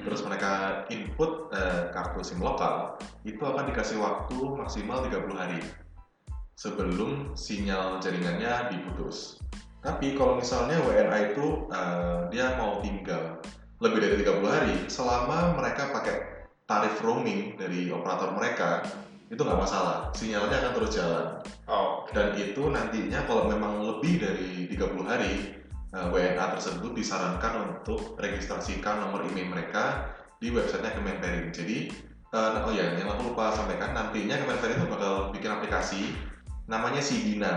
[0.00, 2.96] terus mereka input eh, kartu SIM lokal
[3.28, 5.60] itu akan dikasih waktu maksimal 30 hari
[6.56, 9.40] sebelum sinyal jaringannya diputus.
[9.82, 13.42] Tapi kalau misalnya WNA itu eh, dia mau tinggal
[13.82, 18.86] lebih dari 30 hari selama mereka pakai tarif roaming dari operator mereka
[19.32, 21.26] itu nggak masalah, sinyalnya akan terus jalan.
[21.64, 25.61] Oh, dan itu nantinya kalau memang lebih dari 30 hari
[25.92, 30.08] WNA tersebut disarankan untuk registrasikan nomor email mereka
[30.40, 31.52] di websitenya Kemenperin.
[31.52, 31.92] Jadi
[32.32, 36.02] eh, nah, oh ya yang aku lupa sampaikan nantinya Kemenperin itu bakal bikin aplikasi
[36.64, 37.54] namanya Sidina.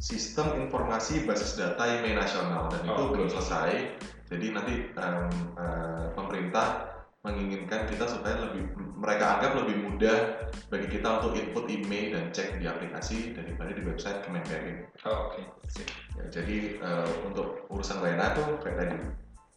[0.00, 2.72] Sistem Informasi Basis Data Email Nasional.
[2.72, 3.12] Dan itu Oke.
[3.12, 4.00] belum selesai.
[4.32, 5.28] Jadi nanti em,
[5.60, 6.88] eh, pemerintah
[7.20, 12.56] menginginkan kita supaya lebih mereka anggap lebih mudah bagi kita untuk input email dan cek
[12.56, 14.88] di aplikasi daripada di website Kemenperin.
[15.04, 15.40] oh, oke.
[15.68, 15.88] Sip.
[16.16, 18.96] Ya, jadi eh, untuk urusan WNA tuh kayak tadi.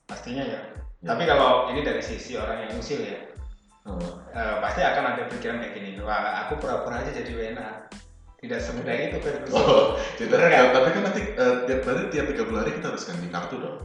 [0.04, 0.60] Pastinya ya.
[1.04, 1.16] Ya.
[1.16, 3.34] Tapi kalau ini dari sisi orang yang usil ya,
[3.84, 6.00] Eh, eh, pasti akan ada pikiran kayak gini.
[6.00, 7.92] Wah, aku pura-pura aja jadi WNA.
[8.40, 9.56] Tidak semudah itu Ferguson.
[9.56, 10.72] oh, nggak?
[10.72, 13.78] tapi kan nanti eh, tiap berarti tiap 30 hari kita harus ganti kartu dong.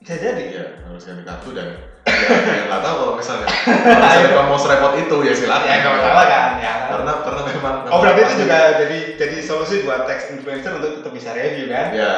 [0.00, 0.42] Bisa jadi.
[0.48, 1.68] Iya, harus ganti kartu dan
[2.08, 5.68] ya, ya nggak tahu kalau misalnya kalau misalnya kamu mau serepot itu ya silakan.
[5.68, 6.72] Ya nggak masalah kan, ya.
[6.88, 11.12] Karena karena memang Oh berarti itu juga jadi jadi solusi buat teks influencer untuk tetap
[11.12, 11.86] bisa review kan?
[11.92, 12.12] Ya,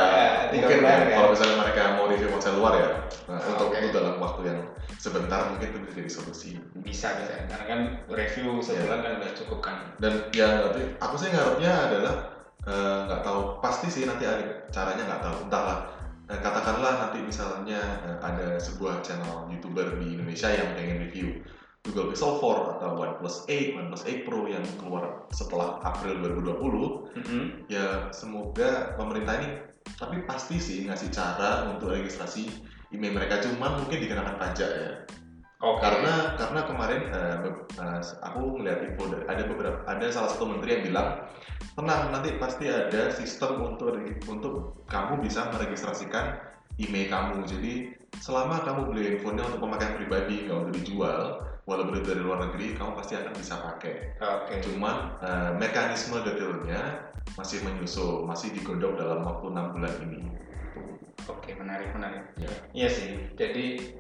[0.49, 1.17] tiga mungkin bulan, ya, kan?
[1.19, 2.89] kalau misalnya mereka mau review ponsel luar ya,
[3.27, 4.59] nah, Ah, untuk, untuk dalam waktu yang
[4.97, 6.51] sebentar mungkin itu bisa jadi solusi.
[6.79, 9.03] bisa bisa karena kan review sebulan Iya.
[9.03, 9.77] kan udah cukup kan.
[9.99, 12.15] Dan yang nanti aku sih ngarepnya adalah
[12.63, 14.39] eh, nggak tahu pasti sih nanti ada
[14.71, 15.79] caranya nggak tahu entahlah
[16.31, 21.43] Eh, katakanlah nanti misalnya eh, ada sebuah channel youtuber di Indonesia yang pengen review
[21.83, 27.67] Google Pixel 4 atau OnePlus 8, OnePlus 8 Pro yang keluar setelah April 2020 Mhm.
[27.67, 29.49] ya semoga pemerintah ini
[29.99, 32.47] tapi pasti sih ngasih cara untuk registrasi
[32.95, 33.43] email mereka.
[33.43, 34.91] Cuman mungkin dikenakan pajak ya
[35.63, 35.79] Oke.
[35.79, 37.03] karena karena kemarin
[37.47, 41.09] be- eh, aku melihat info dari ada beberapa ada salah satu menteri yang bilang
[41.79, 43.95] tenang nanti pasti ada sistem untuk
[44.27, 46.43] untuk kamu bisa meregistrasikan
[46.83, 47.75] email kamu jadi
[48.19, 51.21] selama kamu beli handphonenya untuk pemakaian pribadi nggak untuk dijual
[51.63, 54.55] walaupun itu dari luar negeri kamu pasti akan bisa pakai Oke.
[54.67, 57.07] cuman eh, mekanisme detailnya
[57.39, 60.21] masih menyusul masih digodok dalam waktu enam bulan ini
[61.31, 62.35] Oke menarik menarik.
[62.35, 62.51] Ya.
[62.75, 63.11] Iya sih.
[63.39, 63.95] Jadi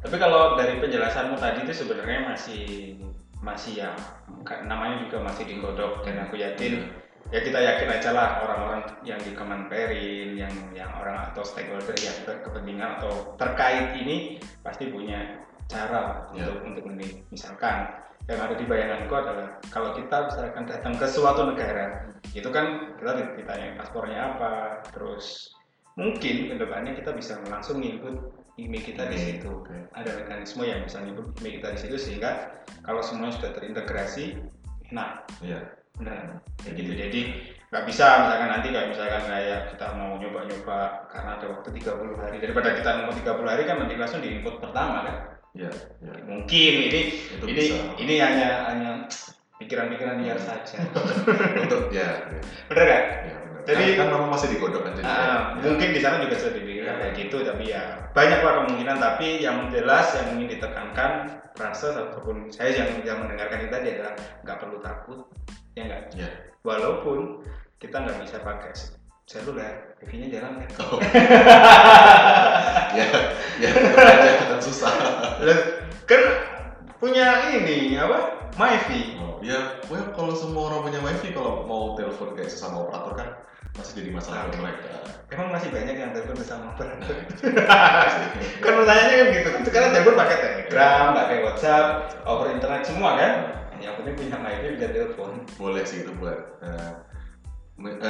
[0.00, 2.64] tapi kalau dari penjelasanmu tadi itu sebenarnya masih
[3.40, 3.90] masih ya
[4.68, 6.88] namanya juga masih digodok dan aku yakin
[7.30, 12.16] ya kita yakin aja lah orang-orang yang di Kemenperin yang yang orang atau stakeholder yang
[12.26, 16.50] berkepentingan atau terkait ini pasti punya cara Ya.
[16.50, 17.86] untuk untuk ini misalkan
[18.26, 23.38] yang ada di bayanganku adalah kalau kita misalkan datang ke suatu negara itu kan kita
[23.38, 25.54] ditanya paspornya apa terus
[25.94, 28.18] mungkin ke depannya kita bisa langsung input
[28.66, 29.48] email kita di situ.
[29.48, 29.76] oke.
[29.96, 34.38] ada mekanisme yang bisa input email kita di situ sehingga kalau semuanya sudah terintegrasi
[34.92, 35.24] enak.
[35.40, 36.92] Ya beneran kayak gitu.
[36.96, 37.20] Jadi
[37.70, 40.78] nggak bisa misalkan nanti kayak misalkan kayak kita mau nyoba-nyoba
[41.12, 42.36] karena ada waktu 30 hari.
[42.42, 45.16] Daripada kita nunggu 30 hari kan nanti langsung di input pertama kan?
[45.54, 45.70] Ya
[46.02, 47.76] ya mungkin ini itu ini bisa.
[47.98, 48.90] ini hanya hanya
[49.60, 50.82] pikiran-pikiran liar saja.
[51.68, 53.49] Untuk ya ya, bener kan ya benar.
[53.66, 55.68] Jadi- kan, kan memang masih digodok kan jadi Ah, ya.
[55.68, 58.96] mungkin di sana juga sudah dipikirkan kayak gitu tapi ya banyak lah kemungkinan.
[58.96, 61.10] Tapi yang jelas yang ingin ditekankan
[61.52, 65.18] proses ataupun saya yang yang mendengarkan ini tadi adalah nggak perlu takut
[65.74, 66.02] ya nggak?
[66.16, 66.28] Ya.
[66.62, 67.44] Walaupun
[67.76, 68.72] kita nggak bisa pakai
[69.24, 70.70] seluler wifi-nya jalan kan?
[70.82, 70.98] Oh.
[72.98, 73.06] ya
[73.60, 73.70] ya
[74.50, 74.92] kan susah.
[76.04, 76.22] Kan
[76.98, 78.40] punya ini apa?
[78.58, 83.14] MyFi oh, ya well kalau semua orang punya wifi kalau mau telepon kayak sesama operator
[83.14, 83.28] kan
[83.78, 84.88] masih jadi masalah buat mereka.
[85.30, 87.14] Emang masih banyak yang telepon bersama operator
[88.64, 89.48] kan pertanyaannya kan gitu.
[89.54, 91.86] Kan sekarang telepon pakai telegram pakai whatsapp
[92.26, 93.32] over internet semua kan?
[93.80, 95.30] Yang penting punya MyFi bisa telepon.
[95.56, 96.38] Boleh sih itu buat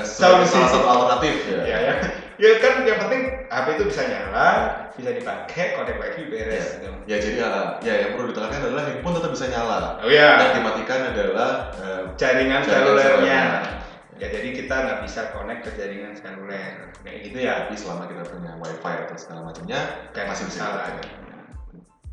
[0.03, 0.51] Solusi.
[0.51, 1.62] salah satu alternatif ya.
[1.62, 1.94] Ya ya
[2.40, 4.49] ya kan yang penting HP itu bisa nyala
[4.96, 6.88] bisa dipakai konek wifi beres gitu.
[7.05, 10.01] ya jadi eh, ya yang perlu ditekankan adalah handphone tetap bisa nyala.
[10.01, 13.40] Oh ya yang dimatikan adalah eh, jaringan Jaringan selulernya.
[13.44, 13.80] seluler.
[14.21, 18.23] Ya jadi kita nggak bisa connect ke jaringan seluler kayak gitu ya tapi selama kita
[18.23, 19.81] punya wifi atau segala macamnya
[20.13, 20.85] Kayak masih bisa masalah.
[20.87, 21.09] dipakai.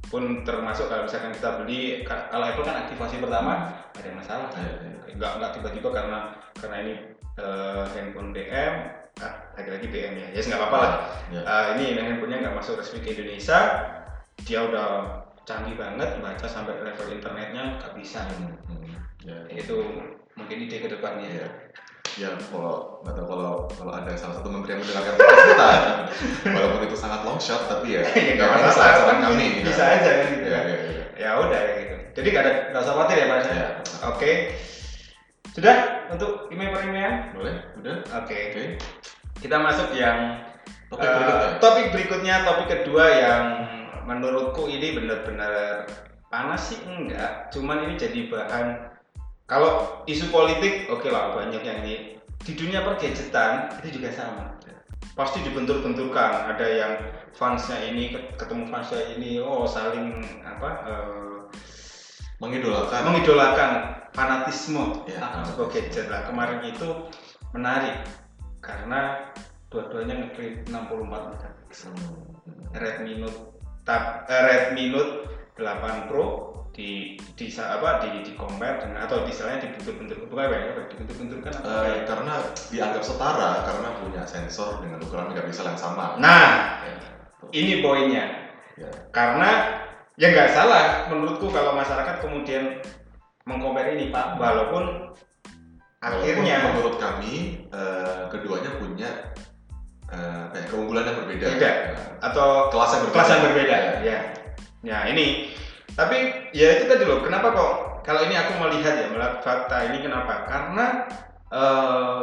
[0.08, 3.54] pun termasuk kalau misalkan kita beli ka- kalau Apple kan aktivasi pertama
[3.92, 4.72] ada masalah iya.
[5.12, 6.18] nggak nggak tiba-tiba karena
[6.56, 6.94] karena ini
[7.36, 8.74] eh, handphone BM
[9.20, 10.92] ah, lagi-lagi BM ya ya nggak apa-apa lah
[11.28, 11.42] Ya.
[11.44, 13.60] Eh, ini handphonenya nggak masuk resmi ke Indonesia
[14.40, 14.88] dia udah
[15.44, 19.38] canggih banget baca sampai level internetnya nggak bisa Hmm, hmm, ya.
[19.52, 19.76] itu
[20.34, 21.48] mungkin ide ke depannya Iya.
[22.18, 25.72] Ya kalau nggak tahu kalau kalau ada salah satu menteri yang mendengarkan kita,
[26.58, 29.62] walaupun itu sangat long shot, tapi ya ya nggak saran-saran kan kami.
[29.62, 29.96] bisa ya.
[29.96, 31.04] aja kan gitu Ya, ya, ya.
[31.16, 33.54] ya udah ya gitu jadi nggak ada nggak usah khawatir ya mas ya?
[33.54, 33.68] Ya.
[34.08, 34.32] oke
[35.54, 35.76] sudah
[36.10, 37.56] untuk email per email Boleh?
[37.78, 37.96] Udah?
[38.16, 38.64] oke Oke.
[39.38, 40.42] kita masuk yang
[40.88, 41.50] Topik eh, berikutnya.
[41.60, 43.44] topik berikutnya topik kedua yang
[44.06, 45.84] menurutku ini benar-benar
[46.28, 48.68] panas sih enggak cuman ini jadi bahan
[49.48, 52.20] kalau isu politik oke lah banyak yang ini.
[52.44, 54.60] Di dunia pergadgetan itu juga sama.
[55.16, 56.52] Pasti dibentur-benturkan.
[56.52, 56.94] Ada yang
[57.32, 61.38] fansnya ini ketemu fansnya ini oh saling apa eh,
[62.38, 63.02] Mengidolakan.
[63.08, 63.72] mengidolakan
[64.14, 65.02] fanatisme.
[65.10, 66.06] Ya, akan sebuah gadget.
[66.12, 67.08] Lah kemarin itu
[67.56, 68.04] menarik.
[68.62, 69.32] Karena
[69.72, 71.96] dua-duanya ngeklip 64 megapiksel.
[71.96, 72.68] Hmm.
[72.76, 73.58] Redmi Note
[73.88, 76.47] tab eh, Redmi Note 8 Pro
[76.78, 80.62] di di apa di di compare dengan atau istilahnya dibentur-bentur bukan apa ya
[80.94, 82.02] dibentur-benturkan apa Eh, ya?
[82.06, 82.34] karena
[82.70, 86.22] dianggap setara karena punya sensor dengan ukuran megapiksel yang sama.
[86.22, 86.94] nah Ya.
[87.50, 88.94] ini poinnya Ya.
[89.10, 89.82] karena
[90.16, 92.78] ya nggak salah menurutku kalau masyarakat kemudian
[93.44, 94.86] mengcompare ini pak walaupun
[95.98, 99.10] Walaupun akhirnya menurut kami eh, keduanya punya
[100.08, 101.46] eh, ya, keunggulan yang berbeda.
[101.58, 101.72] Beda.
[102.22, 103.16] atau Kelas yang berbeda.
[103.18, 103.94] kelas yang berbeda Ya.
[104.06, 104.20] ya
[104.86, 105.50] ya ini
[105.98, 106.18] tapi
[106.54, 107.74] ya itu tadi loh kenapa kok
[108.06, 110.86] kalau ini aku melihat ya melihat fakta ini kenapa karena
[111.50, 112.22] eh,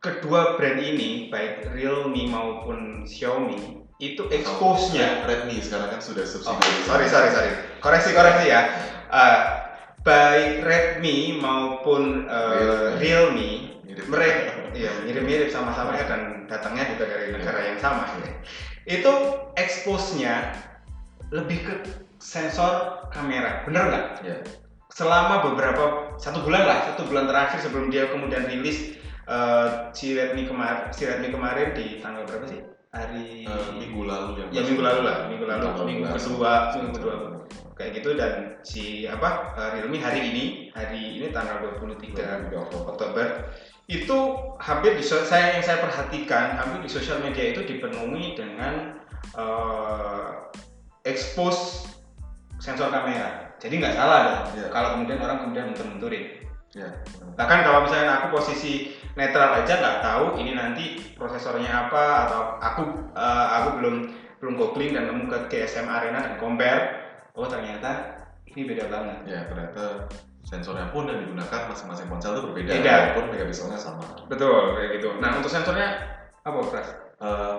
[0.00, 6.50] kedua brand ini baik Realme maupun Xiaomi itu expose-nya Redmi sekarang kan sudah subsidi.
[6.50, 8.62] Oh, sorry sorry sorry koreksi koreksi ya
[9.14, 9.40] Eh,
[10.02, 12.98] baik Redmi maupun eh, Realme.
[12.98, 13.50] Realme
[13.86, 14.06] Mirip.
[14.10, 18.10] mereka ya mirip-mirip sama-sama ya dan datangnya juga dari negara yang sama
[18.84, 19.12] itu
[19.54, 20.50] expose-nya
[21.30, 21.74] lebih ke
[22.24, 24.36] sensor kamera bener nggak Ya.
[24.88, 28.96] selama beberapa satu bulan lah satu bulan terakhir sebelum dia kemudian rilis
[29.28, 34.40] eh, si Redmi kemarin si Redmi kemarin di tanggal berapa sih hari Eh, minggu lalu
[34.40, 36.30] yang ya minggu lalu lah minggu lalu minggu 12.
[36.30, 37.14] kedua minggu kedua
[37.74, 38.32] kayak gitu dan
[38.64, 42.88] si apa eh, Realme hari ini hari ini tanggal 23 23 Oktober.
[42.94, 43.26] Oktober
[43.84, 44.18] itu
[44.64, 48.96] hampir di saya yang saya perhatikan hampir di sosial media itu dipenuhi dengan
[49.36, 50.30] eh,
[51.04, 51.93] expose
[52.58, 54.66] sensor kamera jadi nggak salah dong Iya.
[54.68, 56.24] kalau kemudian orang kemudian mentur-menturin
[56.74, 56.90] Ya.
[57.38, 62.82] bahkan kalau misalnya aku posisi netral aja nggak tahu ini nanti prosesornya apa atau aku
[63.14, 63.96] eh, aku belum
[64.42, 66.82] belum googling dan nemu ke GSM Arena dan compare
[67.32, 70.10] oh ternyata ini beda banget Ya, ternyata
[70.42, 72.70] sensornya pun yang digunakan masing-masing ponsel itu berbeda.
[72.70, 72.94] Beda.
[73.08, 74.02] Walaupun megapikselnya sama.
[74.26, 75.88] betul kayak gitu nah untuk sensornya
[76.42, 76.90] apa Pras?
[77.16, 77.56] Eh,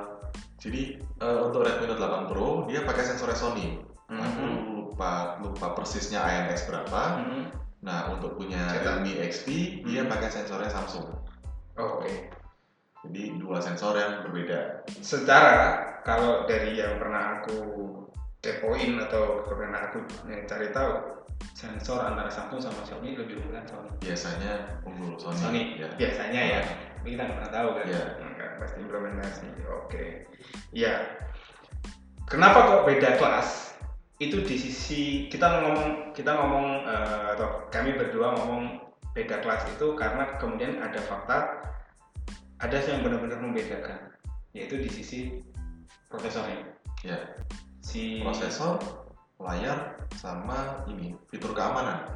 [0.60, 3.79] jadi eh, untuk Redmi Note 8 Pro dia pakai sensornya Sony.
[4.05, 4.74] Aku Mhm.
[4.86, 7.02] Lupa lupa persisnya IMX berapa.
[7.21, 7.43] Mhm.
[7.82, 9.02] Nah untuk punya Cetak.
[9.06, 9.48] Realme XT
[9.86, 10.10] dia Mhm.
[10.10, 11.06] pakai sensornya Samsung.
[11.76, 12.30] Oke.
[13.06, 14.82] Jadi dua sensor yang berbeda.
[15.02, 17.58] Secara kalau dari yang pernah aku
[18.41, 20.06] kepoin atau pernah aku
[20.45, 20.91] cari tahu
[21.54, 23.89] sensor antara Samsung sama Xiaomi lebih unggulan Sony.
[24.02, 25.38] Biasanya unggul Sony.
[25.38, 25.89] Sony Ya.
[25.93, 26.62] biasanya ya.
[26.98, 27.86] Tapi kita nggak pernah tahu kan.
[27.86, 28.04] Iya.
[28.17, 29.48] Nggak pasti implementasi.
[29.69, 30.06] Oke.
[30.74, 30.93] Ya.
[32.26, 33.74] Kenapa kok beda kelas?
[34.17, 38.80] Itu di sisi kita ngomong kita ngomong eh, atau kami berdua ngomong
[39.15, 41.63] beda kelas itu karena kemudian ada fakta
[42.60, 44.12] ada yang benar-benar membedakan
[44.56, 45.19] yaitu di sisi
[46.08, 46.63] prosesornya.
[47.04, 47.19] Ya.
[47.86, 48.82] Si Prosesor,
[49.38, 52.08] layar, sama ini fitur keamanan.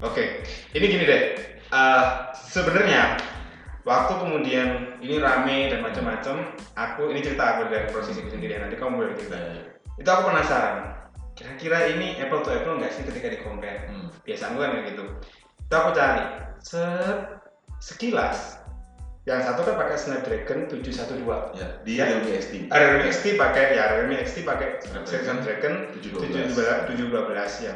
[0.00, 1.22] Oke, ini gini deh.
[1.70, 3.20] Eh, Sebenarnya
[3.84, 4.68] waktu kemudian
[5.02, 8.56] ini rame dan macam-macam, aku ini cerita aku dari posisiku sendiri.
[8.56, 9.36] Nanti kamu boleh cerita.
[9.36, 9.62] Ya.
[10.00, 10.99] Itu aku penasaran.
[11.40, 13.88] Kira-kira ini apple to apple nggak sih ketika di compare?
[13.88, 14.12] Hmm.
[14.28, 15.04] Biasa aku kan kayak gitu.
[15.64, 16.24] Itu aku cari.
[16.60, 17.40] Se-
[17.80, 18.60] sekilas,
[19.24, 21.56] yang satu kan pakai Snapdragon 712.
[21.56, 22.08] Ya, di Ya.
[22.08, 22.52] Realme XT.
[22.72, 26.92] Realme XT pakai ya Realme XT pakai Snapdragon Snapdragon 712.
[26.92, 27.74] 712 ya.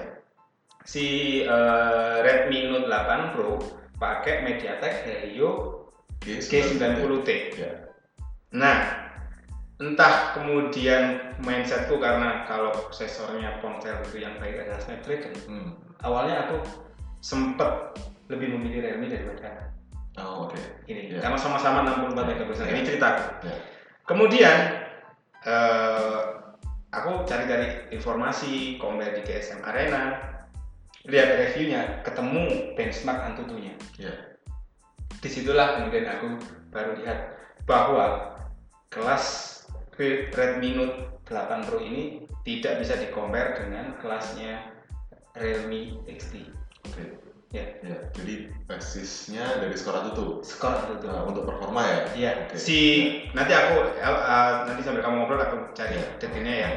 [0.84, 1.04] Si
[1.44, 3.60] eh, Redmi Note 8 Pro
[3.96, 5.84] pakai MediaTek Helio
[6.20, 7.28] G90T.
[7.60, 7.92] Ya.
[8.56, 9.03] Nah,
[9.82, 15.34] entah kemudian mindsetku karena kalau prosesornya ponsel itu yang baik adalah Snapdragon.
[15.50, 15.70] Hmm.
[16.06, 16.56] Awalnya aku
[17.24, 17.98] sempet
[18.30, 19.74] lebih memilih Realme daripada
[20.14, 20.54] Oh, oke.
[20.86, 21.18] ini Ya.
[21.18, 22.70] karena sama-sama 64 megapiksel.
[22.70, 22.86] Ini Ya.
[22.86, 23.08] cerita.
[23.42, 23.54] Ya.
[24.06, 24.56] Kemudian
[25.44, 26.20] eh,
[26.88, 30.16] aku cari-cari informasi, compare di GSM Arena,
[31.04, 33.76] lihat reviewnya, ketemu benchmark Antutunya.
[34.00, 34.14] Ya.
[35.20, 36.40] Di situlah kemudian aku
[36.72, 37.36] baru lihat
[37.68, 38.38] bahwa
[38.88, 39.53] kelas
[39.96, 44.74] Redmi Note 8 Pro ini tidak bisa di-compare dengan kelasnya
[45.34, 46.34] Realme XT.
[46.86, 47.04] Oke.
[47.50, 50.42] Ya, Ya, jadi basisnya dari skor Antutu.
[50.42, 51.06] skor Antutu.
[51.06, 51.98] Nah, untuk performa ya.
[52.12, 52.58] Iya, Oke.
[52.58, 52.78] si
[53.30, 56.06] nanti aku eh, nanti sambil kamu ngobrol aku cari Iya.
[56.18, 56.70] detailnya ya.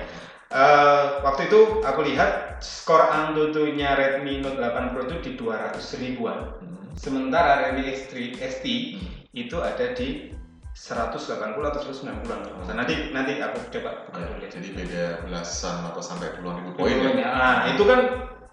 [0.48, 6.54] Eh, waktu itu aku lihat skor Antutu-nya Redmi Note 8 Pro itu di 200 ribuan.
[6.62, 6.94] Hmm.
[6.94, 9.02] Sementara Redmi X3 ST Hmm.
[9.34, 10.30] itu ada di
[10.78, 12.40] 180 atau 190-an.
[12.54, 12.64] Oh.
[12.70, 14.50] Nah, nanti nanti aku coba buka Ya, dulu ya.
[14.54, 17.18] jadi beda belasan atau sampai puluhan ribu poin Poinnya.
[17.18, 17.30] ya.
[17.34, 18.00] Nah, itu kan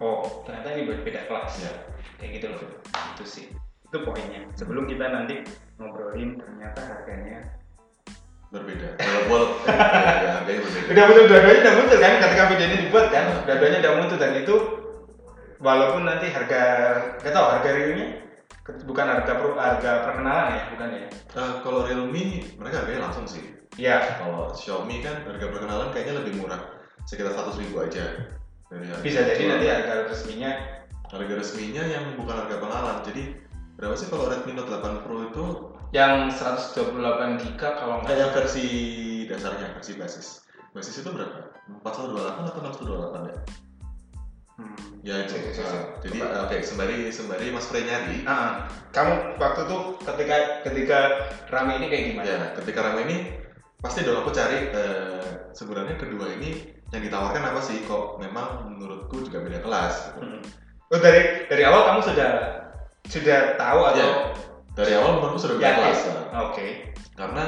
[0.01, 1.53] oh, ternyata ini beda kelas.
[1.61, 1.73] Ya.
[2.17, 2.61] Kayak gitu loh.
[3.15, 3.45] Itu sih.
[3.85, 4.41] Itu poinnya.
[4.57, 5.45] Sebelum kita nanti
[5.77, 7.45] ngobrolin ternyata harganya
[8.49, 8.87] Berbeda.
[8.97, 9.75] Walaupun eh,
[10.23, 10.87] ya, harganya berbeda.
[10.95, 14.33] udah muncul dua-duanya udah muncul kan ketika video ini dibuat kan dua-duanya udah muncul dan
[14.39, 14.57] itu
[15.59, 16.61] walaupun nanti harga
[17.19, 18.07] nggak tahu harga realnya
[18.65, 22.25] bukan harga pro, harga perkenalan ya bukan ya Eh, kalau Realme
[22.57, 23.43] mereka harganya langsung sih.
[23.75, 26.63] ya Kalau Xiaomi kan harga perkenalan kayaknya lebih murah,
[27.05, 28.07] sekitar 100 ribu aja.
[28.71, 30.51] Dari harga bisa jadi nanti harga resminya
[31.11, 32.97] harga resminya yang bukan harga pengalan.
[33.03, 33.23] Jadi
[33.75, 35.47] berapa sih kalau Redmi Note 8 Pro itu?
[35.95, 38.67] yang 128 giga kalau nggak Eh, yang versi
[39.31, 40.27] dasarnya, versi basis.
[40.75, 41.55] Basis itu berapa?
[41.87, 43.39] 4128 atau 6128 ya?
[44.57, 45.03] Hmm.
[45.05, 45.25] Ya.
[45.29, 45.83] Cek, cek, cek.
[46.09, 48.25] Jadi eh, oke sembari sembari Mas Frey nyari.
[48.25, 50.99] Ah, kamu waktu itu ketika ketika
[51.53, 53.17] rame ini kayak gimana Ya, ketika ramai ini
[53.81, 59.27] pasti dong aku cari eh, sebenarnya kedua ini yang ditawarkan apa sih kok memang menurutku
[59.27, 60.19] juga beda kelas gitu.
[60.25, 60.41] Hmm.
[60.89, 62.31] Oh dari dari awal kamu sudah
[63.11, 64.11] sudah tahu atau Iya.
[64.79, 65.81] dari awal menurutku sudah beda Yakin?
[65.85, 66.15] kelas ya.
[66.49, 66.67] Oke.
[67.15, 67.45] karena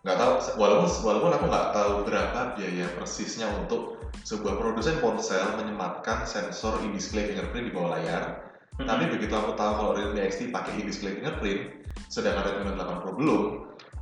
[0.00, 6.26] nggak tahu walaupun walaupun aku nggak tahu berapa biaya persisnya untuk sebuah produsen ponsel menyematkan
[6.28, 8.88] sensor in-display fingerprint di bawah layar Hmm.
[8.88, 13.12] tapi begitu aku tahu kalau Realme XT pakai in-display fingerprint sedangkan Redmi Note 8 Pro
[13.12, 13.42] belum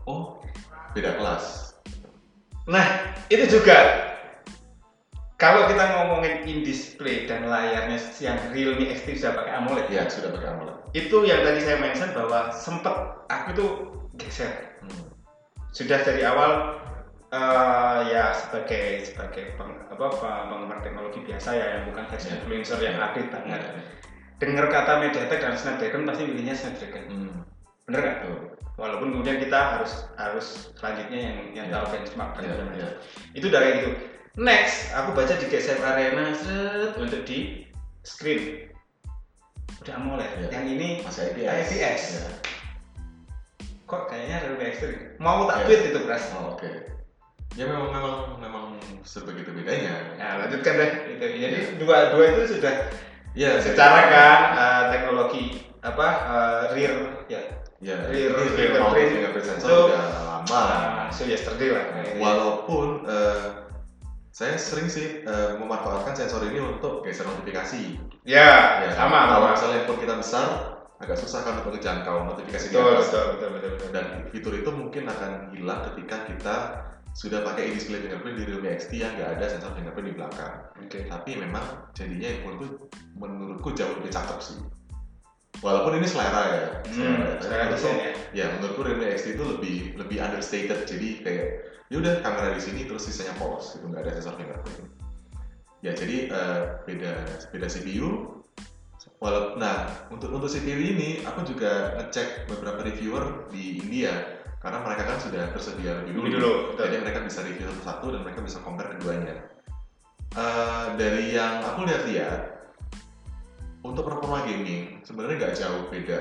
[0.07, 0.39] oh
[0.95, 1.75] beda kelas
[2.69, 2.85] Nah,
[3.33, 4.07] itu juga
[5.41, 10.37] kalau kita ngomongin in display dan layarnya yang Realme XT sudah pakai AMOLED, ya sudah
[10.37, 12.95] pakai AMOLED itu yang tadi saya mention bahwa sempet
[13.29, 13.71] aku tuh
[14.17, 14.79] geser.
[14.85, 15.13] Hmm.
[15.73, 16.81] Sudah dari awal
[17.29, 22.33] eh, ya sebagai sebagai peng, apa peng- penggemar teknologi biasa ya yang bukan tech Ya.
[22.35, 23.61] influencer yang update banget.
[23.61, 23.73] Ya.
[24.39, 27.05] Dengar kata MediaTek dan Snapdragon pasti pilihnya Snapdragon.
[27.07, 27.33] Hmm.
[27.85, 28.15] Bener kan?
[28.23, 28.39] Betul.
[28.79, 31.75] Walaupun kemudian kita harus harus selanjutnya yang yang Ya.
[31.75, 32.79] tahu benchmark dan Ya, macam.
[32.79, 32.91] ya.
[33.35, 33.91] itu udah kayak gitu
[34.39, 37.67] next aku baca di GSM Arena set untuk di
[38.07, 38.71] screen
[39.83, 40.49] udah AMOLED Ya.
[40.55, 42.03] yang ini masih IPS IPS.
[42.15, 42.31] Ya.
[43.83, 44.85] kok kayaknya Realme X3
[45.19, 45.65] mau tak Ya.
[45.67, 46.71] tweet itu pras Oh, oke
[47.59, 48.65] ya memang memang memang
[49.03, 51.75] sebegitu bedanya nah lanjutkan deh itu jadi Ya.
[51.75, 52.75] dua dua itu sudah
[53.35, 55.45] ya secara kan eh, teknologi
[55.81, 56.95] apa eh, rear
[57.27, 57.41] ya
[57.79, 62.19] ya Rear rear fingerprint sensor itu- udah lama uh, so yesterday lah Nah, ini.
[62.19, 63.47] Walaupun eh,
[64.31, 67.99] saya sering sih eh, memanfaatkan sensor ini untuk geser notifikasi.
[68.23, 70.47] ya, Ya, sama Kalau sama misalnya handphone kita besar,
[70.99, 73.07] agak susah kan untuk menjangkau notifikasi di betul atas.
[73.09, 73.89] betul betul betul, betul.
[73.91, 76.57] Dan fitur itu mungkin akan hilang ketika kita
[77.17, 80.55] sudah pakai display fingerprint di Realme XT yang nggak ada sensor fingerprint di belakang.
[80.77, 80.99] oke.
[81.09, 81.65] Tapi memang
[81.97, 82.67] jadinya handphone itu
[83.19, 84.59] menurutku jauh lebih cakep sih.
[85.59, 86.65] Walaupun ini selera ya.
[86.87, 88.13] hmm, saya menurutku- desain ya.
[88.31, 90.81] ya menurutku Realme XT itu lebih lebih understated.
[90.87, 91.47] Jadi kayak
[91.89, 94.87] ya udah kamera di sini terus sisanya polos itu nggak ada sensor fingerprint.
[95.83, 97.13] Ya jadi eh, beda
[97.55, 98.39] beda CPU
[99.19, 105.03] walaupun nah untuk untuk CPU ini aku juga ngecek beberapa reviewer di India karena mereka
[105.07, 108.91] kan sudah tersedia lebih dulu, dulu, jadi mereka bisa review satu-satu dan mereka bisa compare
[108.99, 109.35] keduanya.
[110.35, 112.59] Eh, dari yang aku lihat-lihat
[113.87, 116.21] untuk performa gaming sebenarnya nggak jauh beda.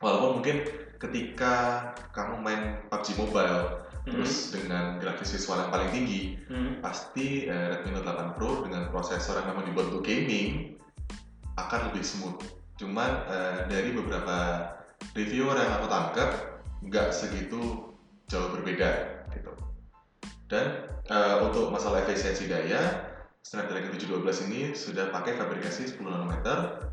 [0.00, 0.56] Walaupun mungkin
[0.96, 1.54] ketika
[2.16, 6.82] kamu main PUBG Mobile terus dengan grafis visual yang paling tinggi Hmm.
[6.82, 10.74] pasti eh, Redmi Note 8 Pro dengan prosesor yang memang dibuat untuk gaming
[11.54, 12.42] akan lebih smooth.
[12.80, 14.66] Cuman eh, dari beberapa
[15.14, 16.30] reviewer yang aku tangkap
[16.84, 17.92] nggak segitu
[18.30, 19.52] jauh berbeda gitu.
[20.50, 26.90] Dan eh, untuk masalah efisiensi daya Snapdragon 712 ini sudah pakai fabrikasi 10 nanometer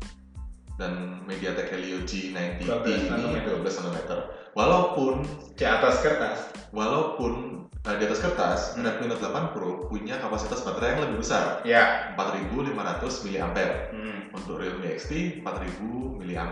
[0.80, 3.52] dan MediaTek Helio G90T 12 ini nanometer.
[3.60, 4.18] 12 nanometer.
[4.54, 5.14] Walaupun
[5.58, 6.38] di atas kertas.
[6.68, 8.84] walaupun eh, di atas kertas Hmm.
[8.84, 11.64] Redmi Note 8 Pro punya kapasitas baterai yang lebih besar.
[11.64, 12.12] Ya.
[12.16, 13.56] 4500 mAh
[13.92, 14.36] hmm.
[14.36, 16.48] untuk Realme XT 4000 mAh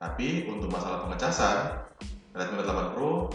[0.00, 1.84] tapi untuk masalah pengecasan
[2.40, 3.28] Redmi Note 8 Pro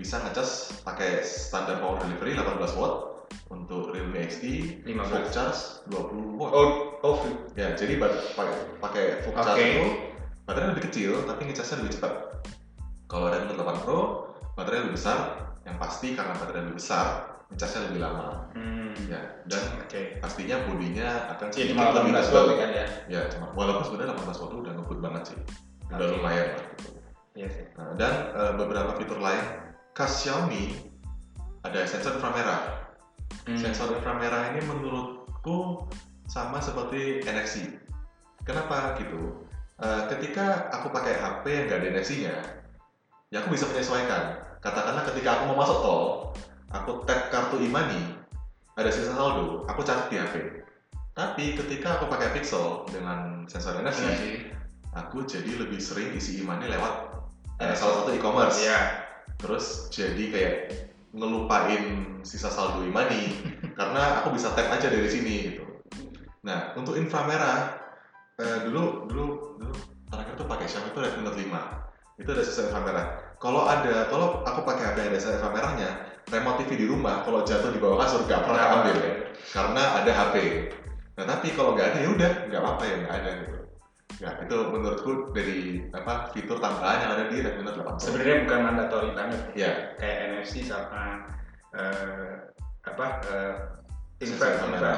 [0.00, 4.44] bisa ngecas pakai standar power delivery 18 watt untuk Realme XT
[4.88, 4.88] 15.
[4.88, 5.60] full charge
[5.92, 6.68] 20 watt oh
[7.04, 7.16] oh
[7.60, 9.68] ya jadi pakai pakai full charge Oke.
[9.68, 9.86] itu
[10.48, 12.12] baterai lebih kecil tapi ngecasnya lebih cepat
[13.04, 14.00] kalau Redmi Note 8 Pro
[14.56, 19.12] baterai lebih besar yang pasti karena baterai lebih besar ngecasnya lebih lama hmm.
[19.12, 23.46] ya dan oke pastinya bodinya akan sedikit cuma lebih 18 tebal kan ya ya cuma
[23.52, 25.38] walaupun sebenarnya 18 watt udah ngebut banget sih
[25.88, 26.14] udah Oke.
[26.16, 26.97] lumayan lah gitu.
[27.38, 27.48] Iya
[27.78, 29.70] Nah, dan eh, beberapa fitur lain.
[29.94, 30.74] Khas Xiaomi
[31.62, 32.90] ada sensor inframerah.
[33.44, 33.56] Hmm.
[33.56, 35.88] sensor inframerah ini menurutku
[36.26, 37.78] sama seperti NFC
[38.42, 38.98] kenapa?
[38.98, 39.46] Gitu.
[39.78, 42.34] Eh, ketika aku pakai HP yang nggak ada NFC-nya
[43.30, 44.42] ya aku bisa menyesuaikan.
[44.58, 46.02] Katakanlah ketika aku mau masuk tol
[46.74, 48.18] aku tap kartu e-money
[48.76, 50.34] ada sisa saldo aku catat di HP
[51.16, 54.58] tapi ketika aku pakai Pixel dengan sensor NFC Iya
[54.96, 57.07] aku jadi lebih sering isi e-money lewat
[57.62, 58.62] eh, salah satu e-commerce.
[58.64, 58.80] Iya.
[59.38, 60.56] Terus jadi kayak
[61.14, 63.34] ngelupain sisa saldo e-money
[63.78, 65.64] karena aku bisa tap aja dari sini gitu.
[66.42, 67.78] Nah untuk inframerah
[68.38, 69.26] eh, dulu dulu
[69.58, 69.74] dulu
[70.08, 73.06] terakhir tuh pakai Xiaomi itu Redmi Note 5 itu ada sensor inframerah.
[73.38, 75.90] Kalau ada kalau aku pakai HP yang ada sensor inframerahnya
[76.28, 78.96] remote TV di rumah kalau jatuh di bawah kasur gak pernah ambil
[79.52, 80.34] karena ada HP
[81.18, 83.58] nah tapi kalau nggak ada ya udah nggak apa-apa ya nggak ada gitu
[84.18, 88.36] ya itu menurutku dari apa fitur tambahan yang ada di Redmi Note 8 Pro sebenarnya
[88.46, 89.40] bukan mandatori banget.
[89.54, 91.30] Ya kayak NFC sama
[91.74, 92.50] eh,
[92.82, 93.54] apa eh,
[94.18, 94.90] Sensor infra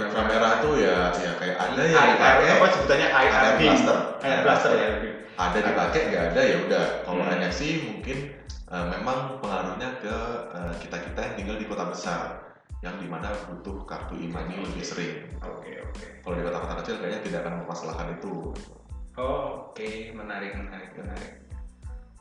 [0.00, 0.40] inframerah.
[0.40, 3.98] infra tuh ya ya kayak ada yang dipakai apa sebutannya beam blaster.
[4.24, 4.88] IR blaster ya
[5.36, 6.86] ada dipakai nggak ada ya udah.
[7.04, 7.36] Kalau Hmm.
[7.36, 8.18] NFC mungkin
[8.72, 10.14] uh, memang pengaruhnya ke
[10.80, 12.43] kita kita yang tinggal di kota besar
[12.84, 16.04] yang di mana butuh kartu e-money lebih sering Oke oke.
[16.20, 18.34] kalau di kota-kota kecil kayaknya tidak akan mempermasalahkan itu
[19.14, 21.32] Oh, oke menarik menarik menarik.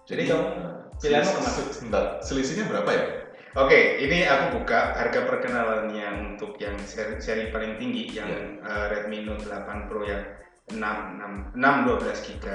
[0.06, 1.74] Jadi kamu uh, pilihanmu ke mana?
[1.74, 3.06] sebentar, selisihnya berapa ya
[3.54, 8.66] Oke, ini aku buka harga perkenalan yang untuk yang seri, seri paling tinggi yang Iya.
[8.66, 10.26] eh, Redmi Note 8 Pro yang
[10.74, 12.46] 6 6 6 12 GB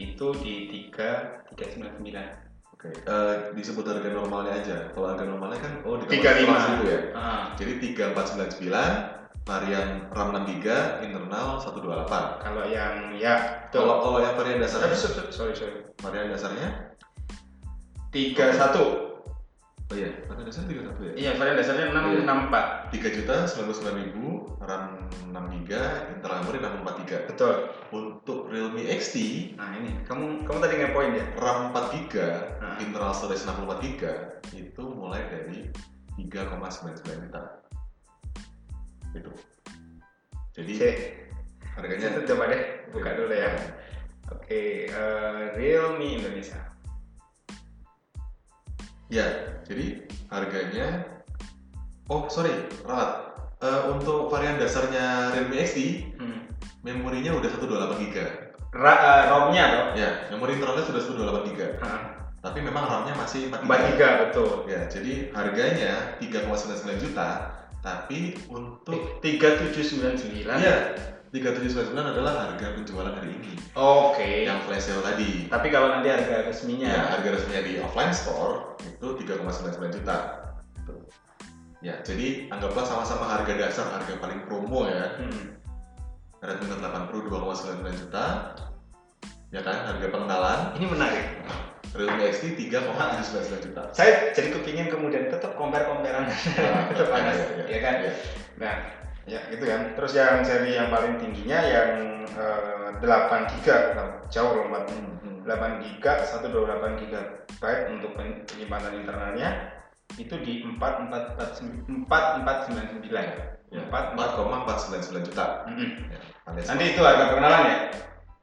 [0.00, 0.54] itu di
[0.88, 2.45] 3 399.
[2.86, 4.76] Oke, eh, disebut harga normalnya aja.
[4.94, 6.78] Kalau harga normalnya kan oh di 35.
[6.78, 7.00] itu ya.
[7.18, 10.66] Ah, Jadi 3499 varian RAM 6 GB,
[11.06, 12.42] internal 128.
[12.42, 13.66] kalau yang ya.
[13.74, 16.94] Kalau kalau yang varian dasarnya, sorry, sorry, varian dasarnya
[18.14, 19.15] 31.
[19.86, 21.12] Oh iya, varian dasarnya 31 ya.
[21.14, 22.90] Iya, varian dasarnya 664.
[22.90, 24.26] 3 juta 99 ribu,
[24.58, 25.70] RAM 6 GB,
[26.10, 27.30] internal memori 643.
[27.30, 27.54] Betul.
[27.94, 29.14] Untuk Realme XT,
[29.54, 31.24] Nah, ini kamu kamu tadi ngepoin ya?
[31.38, 32.14] RAM 4 GB,
[32.58, 32.76] Nah.
[32.82, 34.02] internal storage 64 GB,
[34.58, 35.70] itu mulai dari
[36.18, 37.42] 3,99 juta.
[39.14, 39.30] Itu.
[40.58, 40.92] Jadi Oke.
[41.78, 43.54] harganya Itu coba deh buka dulu ya.
[44.34, 46.58] Oke, eh, Realme Indonesia.
[49.06, 49.26] Ya,
[49.66, 51.06] jadi harganya
[52.06, 52.54] Oh, sorry,
[52.86, 53.34] ralat.
[53.58, 55.78] Eh, untuk varian dasarnya Realme XT,
[56.22, 56.46] Hmm.
[56.86, 58.16] memorinya udah 128 GB.
[58.70, 59.86] Ra, eh, ROM-nya toh?
[59.98, 61.82] Ya, memori internalnya sudah 128 GB.
[61.82, 62.14] Ah,
[62.46, 63.66] Tapi memang RAM-nya masih 4 GB.
[63.66, 64.50] 4 giga betul.
[64.70, 70.54] Ya, jadi harganya 3,99 juta, tapi untuk 3799.
[70.62, 70.94] Iya,
[71.42, 73.52] 3799 adalah harga penjualan hari ini.
[73.76, 74.48] Oke.
[74.48, 75.30] Yang flash sale tadi.
[75.52, 80.16] Tapi kalau nanti harga Ya, resminya harga resminya di offline store itu 3,99 juta.
[81.84, 85.20] Ya, jadi anggaplah sama-sama harga dasar, harga paling promo ya.
[85.20, 85.60] hmm,
[86.40, 88.26] Redmi Note 8 Pro 2,99 juta.
[89.54, 90.60] Ya kan, harga pengenalan.
[90.80, 91.26] ini menarik.
[91.96, 93.82] Realme XT 3,799 juta.
[93.96, 97.94] Saya jadi kepingin kemudian tetap compare-comparean Nah, tetap panas, ya, ya, ya kan?
[98.04, 98.12] ya.
[98.60, 98.74] Nah,
[99.26, 99.92] ya gitu kan.
[99.98, 101.90] Terus yang seri yang paling tingginya yang
[102.30, 103.76] eh, 8 giga,
[104.32, 104.88] jauh lompat.
[104.90, 105.36] Hmm, hmm.
[105.46, 107.20] 8 giga, 128 giga
[107.60, 109.48] byte untuk pen- penyimpanan internalnya
[110.16, 112.02] itu di 4499.
[113.74, 115.66] Ya, 4 4,499 juta.
[115.66, 116.06] Mm-mm.
[116.14, 117.78] Ya, alias Nanti itu harga perkenalan ya?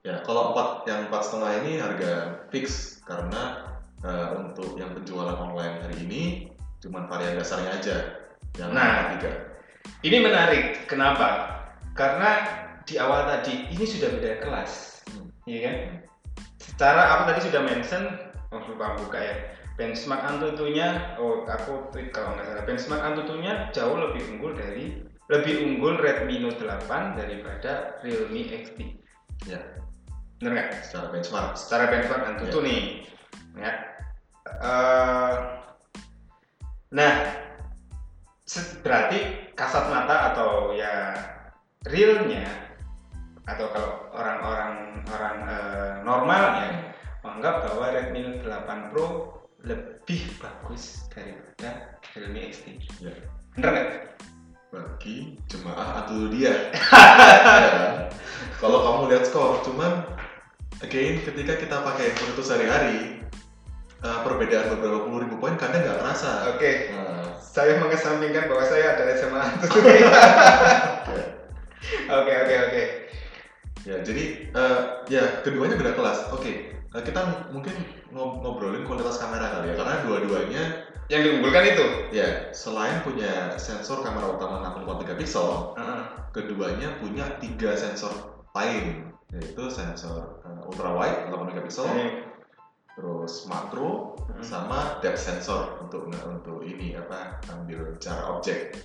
[0.04, 2.14] Ya, kalau empat yang empat setengah ini harga
[2.52, 3.72] fix karena
[4.04, 6.24] eh, untuk yang penjualan online hari ini
[6.84, 7.98] cuma varian dasarnya aja
[8.60, 9.16] yang Nah.
[9.16, 9.53] tiga.
[10.04, 10.86] Ini menarik.
[10.86, 11.60] Kenapa?
[11.96, 12.44] Karena
[12.84, 15.28] di awal tadi ini sudah beda kelas, Hmm.
[15.48, 15.76] iya kan?
[16.60, 18.04] Secara aku tadi sudah mention,
[18.52, 19.36] oh lupa buka ya.
[19.74, 22.64] Benchmark Antutunya, oh aku tweet kalau nggak salah.
[22.68, 28.80] Benchmark Antutunya jauh lebih unggul dari lebih unggul Redmi Note 8 daripada Realme XT.
[29.48, 29.60] Ya,
[30.38, 30.70] Bener nggak?
[30.84, 31.56] secara benchmark.
[31.56, 32.66] Secara benchmark Antutu Ya.
[32.68, 32.82] nih,
[33.58, 33.72] ya.
[34.62, 35.36] Eh,
[36.92, 37.14] nah,
[38.82, 41.14] berarti kasat mata atau ya
[41.88, 42.48] realnya
[43.44, 46.70] atau kalau orang-orang orang eh, normalnya
[47.24, 49.08] menganggap bahwa Redmi Note 8 Pro
[49.64, 52.84] lebih bagus daripada Realme XT.
[53.00, 53.16] Ya.
[53.56, 53.90] Bener nggak?
[54.72, 56.52] Bagi jemaah atau dia.
[56.52, 56.56] Ya?
[58.60, 60.04] Kalau kamu lihat skor, cuman
[60.84, 63.00] again ketika kita pakai handphone itu sehari-hari,
[64.04, 66.52] eh, perbedaan beberapa puluh ribu poin kadang nggak kerasa.
[66.56, 67.23] Oke, Nah,
[67.54, 69.50] saya mengesampingkan bahwa saya adalah jemaah
[72.14, 72.84] Oke, oke, oke.
[73.84, 74.80] Ya, jadi eh,
[75.12, 76.32] ya keduanya beda kelas.
[76.32, 77.76] Oke, eh, kita mungkin
[78.10, 80.64] ngob- ngobrolin kualitas kamera kali ya, karena dua-duanya
[81.12, 81.86] Yang diunggulkan itu.
[82.16, 86.02] ya selain punya sensor kamera utama 64 megapiksel, Heeh.
[86.32, 92.06] keduanya punya tiga sensor lain, yaitu sensor eh, ultra wide 8 megapiksel, Ini
[92.94, 94.46] terus makro, Hmm.
[94.46, 98.78] sama depth sensor untuk untuk ini apa ambil jarak objek.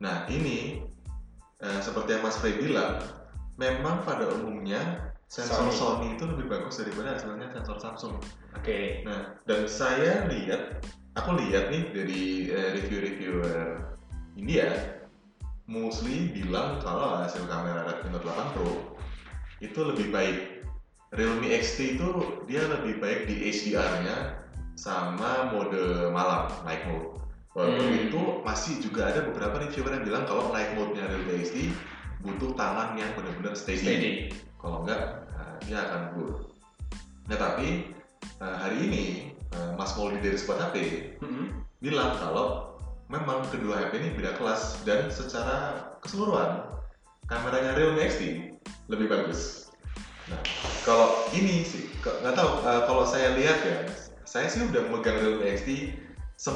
[0.00, 0.82] Nah ini
[1.58, 3.02] eh, seperti yang Mas Frey bilang,
[3.58, 5.74] memang pada umumnya sensor Sony.
[5.74, 8.14] Sony, itu lebih bagus daripada hasilnya sensor Samsung.
[8.56, 9.02] Oke.
[9.02, 10.86] Nah dan saya lihat,
[11.18, 13.82] aku lihat nih dari eh, review-reviewer
[14.38, 14.70] India,
[15.66, 18.72] mostly bilang kalau hasil kamera Redmi Note 8 Pro
[19.58, 20.57] itu lebih baik.
[21.08, 22.08] Realme XT itu
[22.44, 24.44] dia lebih baik di HDR-nya
[24.76, 27.16] sama mode malam, night mode.
[27.56, 28.04] Walaupun Hmm.
[28.06, 31.72] itu masih juga ada beberapa reviewer yang bilang kalau night mode-nya Realme XT
[32.22, 33.82] butuh tangan yang benar-benar steady.
[33.82, 34.12] Steady.
[34.60, 36.34] Kalau enggak, nah, dia akan blur.
[37.26, 37.88] Nah tapi
[38.42, 40.76] eh, hari ini eh, Mas Moldi dari Spot HP
[41.24, 41.64] Mm-mm.
[41.80, 42.76] bilang kalau
[43.08, 46.68] memang kedua HP ini beda kelas dan secara keseluruhan
[47.26, 48.22] kameranya Realme XT
[48.92, 49.67] lebih bagus.
[50.28, 50.40] Nah,
[50.82, 52.50] kalau ini sih, nggak tahu.
[52.62, 53.78] eh, kalau saya lihat ya,
[54.22, 55.68] saya sih udah megang Realme XT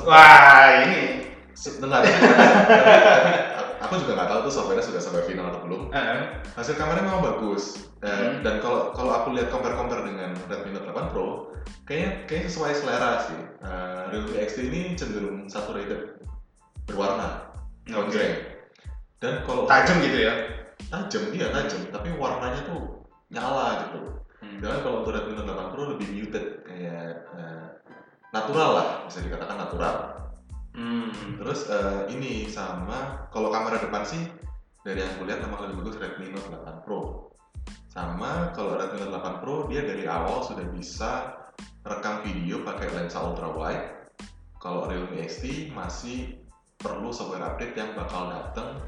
[0.05, 1.29] Wah, ini.
[1.53, 2.01] dengar.
[3.83, 5.83] aku juga nggak tahu tuh software sudah sampai final atau belum.
[5.91, 6.41] Heeh.
[6.55, 7.89] Hasil kameranya memang bagus.
[8.01, 8.41] Eh, Hmm.
[8.41, 11.53] Dan kalau kalau aku lihat compare compare dengan Redmi Note 8 Pro,
[11.85, 13.41] kayaknya kayaknya sesuai selera sih.
[13.63, 16.19] Eh, Realme XT ini cenderung saturated,
[16.85, 17.53] berwarna,
[17.85, 17.95] Oke.
[18.11, 18.35] konjreng.
[19.19, 20.35] Dan kalau Tajam gitu ya.
[20.83, 23.02] tajam, iya tajam, tapi warnanya tuh
[23.33, 24.01] nyala gitu.
[24.45, 24.59] Hmm.
[24.61, 27.67] Dan kalau untuk Redmi Note 8 Pro lebih muted, kayak eh,
[28.31, 29.97] natural lah, bisa dikatakan natural.
[30.77, 31.11] Hmm.
[31.41, 34.23] Terus eh, ini sama kalau kamera depan sih
[34.85, 37.33] dari yang aku lihat memang lebih bagus Redmi Note 8 Pro.
[37.89, 41.41] Sama kalau Redmi Note 8 Pro dia dari awal sudah bisa
[41.83, 44.13] rekam video pakai lensa ultra wide.
[44.63, 46.39] Kalau Realme XT masih
[46.79, 48.79] perlu software update yang bakal datang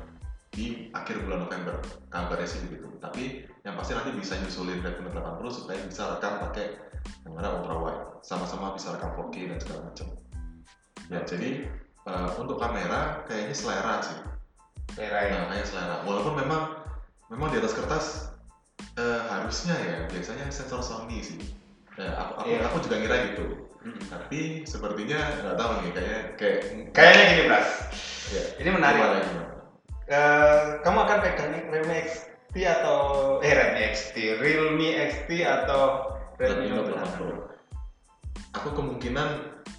[0.55, 1.82] di akhir bulan November.
[2.14, 2.86] Kabarnya sih begitu.
[3.03, 6.77] Tapi yang pasti nanti bisa nyusulin Redmi Note 8 Pro supaya bisa rekam pakai
[7.25, 8.03] kamera ultra wide.
[8.21, 10.07] Sama-sama bisa rekam 4K dan segala macam.
[11.09, 11.51] Ya, jadi
[12.05, 14.21] eh, untuk kamera kayaknya selera sih.
[15.01, 15.33] Merah ya.
[15.33, 15.97] Nah, kayak selera.
[16.05, 16.62] Walaupun memang
[17.33, 18.07] memang di atas kertas
[19.01, 21.41] eh, harusnya ya biasanya sensor Sony sih.
[21.97, 22.69] Eh, aku, aku, Iya.
[22.69, 23.45] aku juga ngira gitu.
[23.81, 24.01] Hmm.
[24.12, 26.59] Tapi sepertinya nggak tahu nih kayak kayak
[26.93, 27.69] Kayaknya gini, Pras.
[28.29, 29.01] ya, Ini menarik.
[29.01, 29.53] gimana, gimana?
[30.05, 32.01] Eh, kamu akan pegang Realme
[32.55, 32.99] XT atau
[33.43, 37.51] eh Realme XT, Realme XT atau Redmi Note 8 Pro?
[38.55, 39.29] Aku kemungkinan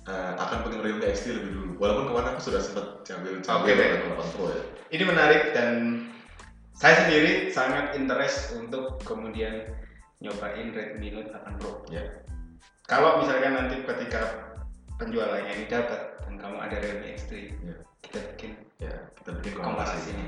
[0.04, 1.72] eh, akan pegang Realme XT lebih dulu.
[1.80, 3.80] Walaupun kemarin aku sudah sempat cambil Oke cambil.
[3.80, 4.62] Redmi 8 Pro ya.
[4.92, 5.72] Ini menarik dan
[6.76, 9.72] saya sendiri sangat interest untuk kemudian
[10.20, 11.80] nyobain Redmi Note 8 Pro.
[11.88, 12.04] Ya.
[12.92, 14.52] Kalau misalkan nanti ketika
[15.00, 17.32] penjualannya ini dapat dan kamu ada Realme XT,
[17.64, 17.76] Ya.
[18.04, 18.52] kita bikin
[18.84, 18.92] Ya,
[19.24, 20.28] kita bikin komparasinya.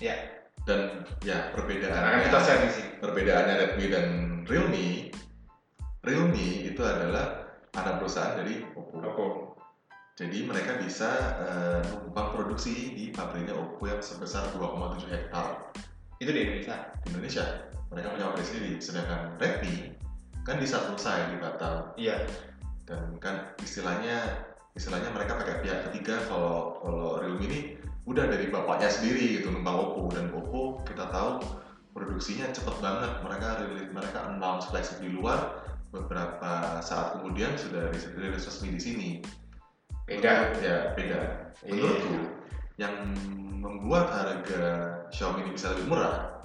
[0.00, 0.16] Ya,
[0.62, 2.88] Dan ya perbedaannya kita share di sini.
[3.02, 4.06] perbedaannya Redmi dan
[4.46, 5.10] Realme
[6.02, 9.26] Realme itu adalah anak perusahaan dari Oppo Oppo.
[10.14, 11.08] jadi mereka bisa
[11.82, 15.72] mengembang produksi di pabriknya Oppo yang sebesar 2,7 hektar
[16.22, 16.94] Itu di Indonesia.
[17.02, 17.44] di Indonesia
[17.90, 19.98] mereka punya pabrik sendiri sedangkan Redmi
[20.46, 22.22] kan di satu saya di Batam Iya.
[22.86, 24.46] dan kan istilahnya
[24.78, 27.60] istilahnya mereka pakai pihak ketiga kalau kalau Realme ini
[28.02, 31.38] udah dari bapaknya sendiri gitu numpang Oppo dan Oppo kita tahu
[31.94, 35.62] produksinya cepet banget mereka rilis mereka announce flagship di luar
[35.94, 39.10] beberapa saat kemudian sudah rilis resmi di sini
[40.02, 40.50] Beda.
[40.50, 41.20] Menurut- ya beda
[41.62, 41.70] Iya.
[41.70, 42.14] menurutku
[42.80, 42.94] yang
[43.62, 44.62] membuat harga
[45.14, 46.42] Xiaomi ini bisa lebih murah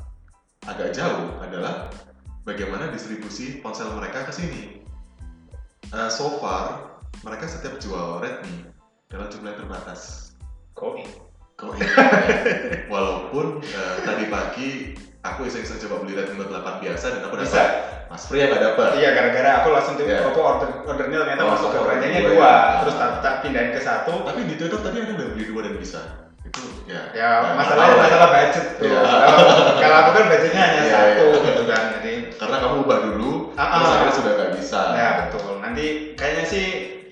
[0.69, 1.89] agak jauh adalah
[2.45, 4.61] bagaimana distribusi ponsel mereka ke sini.
[5.89, 8.67] Eh, so far mereka setiap jual Redmi
[9.09, 10.35] dalam jumlah yang terbatas.
[10.77, 11.26] Koi.
[11.57, 11.89] Kok iya?
[12.93, 14.69] Walaupun eh, tadi pagi
[15.19, 17.57] aku iseng-iseng coba beli Redmi Note 8 biasa dan aku Bisa.
[17.57, 17.69] dapat
[18.07, 18.89] Mas Free yang nggak dapat.
[18.95, 20.21] Iya, gara-gara aku langsung tuh Iya.
[20.23, 22.53] Oppo order ordernya ternyata Oh, masuk ke keranjangnya dua ya.
[22.79, 24.13] terus tak, tak pindahin ke satu.
[24.21, 26.01] Tapi di Twitter tadi ada udah beli dua dan bisa.
[26.39, 27.01] Itu ya.
[27.11, 28.05] Ya, nggak masalahnya tahu lah.
[28.05, 28.85] masalah budget tuh.
[28.85, 28.99] Iya.
[29.01, 29.41] Kalau,
[29.75, 31.41] kalau aku kan budgetnya hanya Iya, satu iya.
[31.43, 33.93] gitu kan, jadi Karena kamu ubah dulu, Ah, terus ah.
[33.97, 34.81] akhirnya sudah nggak bisa.
[34.93, 35.51] ya betul.
[35.59, 36.65] Nanti kayaknya sih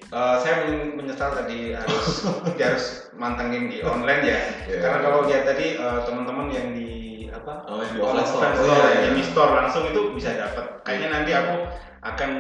[0.10, 2.06] eh, saya men- menyesal tadi harus
[2.58, 4.40] dia harus mantengin di online ya.
[4.68, 4.80] Iya.
[4.82, 6.90] Karena kalau lihat tadi eh, teman-teman yang di
[7.30, 8.54] apa Oh, yang di online store.
[8.54, 9.00] store, Oh, iya.
[9.10, 10.66] yang di store langsung itu bisa dapat.
[10.84, 11.56] Kayaknya nanti aku
[12.02, 12.32] akan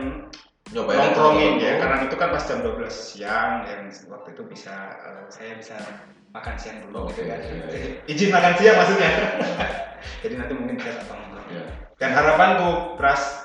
[0.65, 5.23] Nyobain nongkrongin ya karena itu kan pas jam 12 siang dan waktu itu bisa eh,
[5.29, 5.77] saya bisa
[6.33, 7.37] makan siang dulu Oke, gitu kan.
[7.37, 7.87] iya, Jadi,
[8.17, 9.11] izin makan siang maksudnya.
[10.25, 11.47] Jadi nanti mungkin bisa datang nongkrong.
[11.53, 11.63] Ya.
[12.01, 13.44] Dan harapanku Pras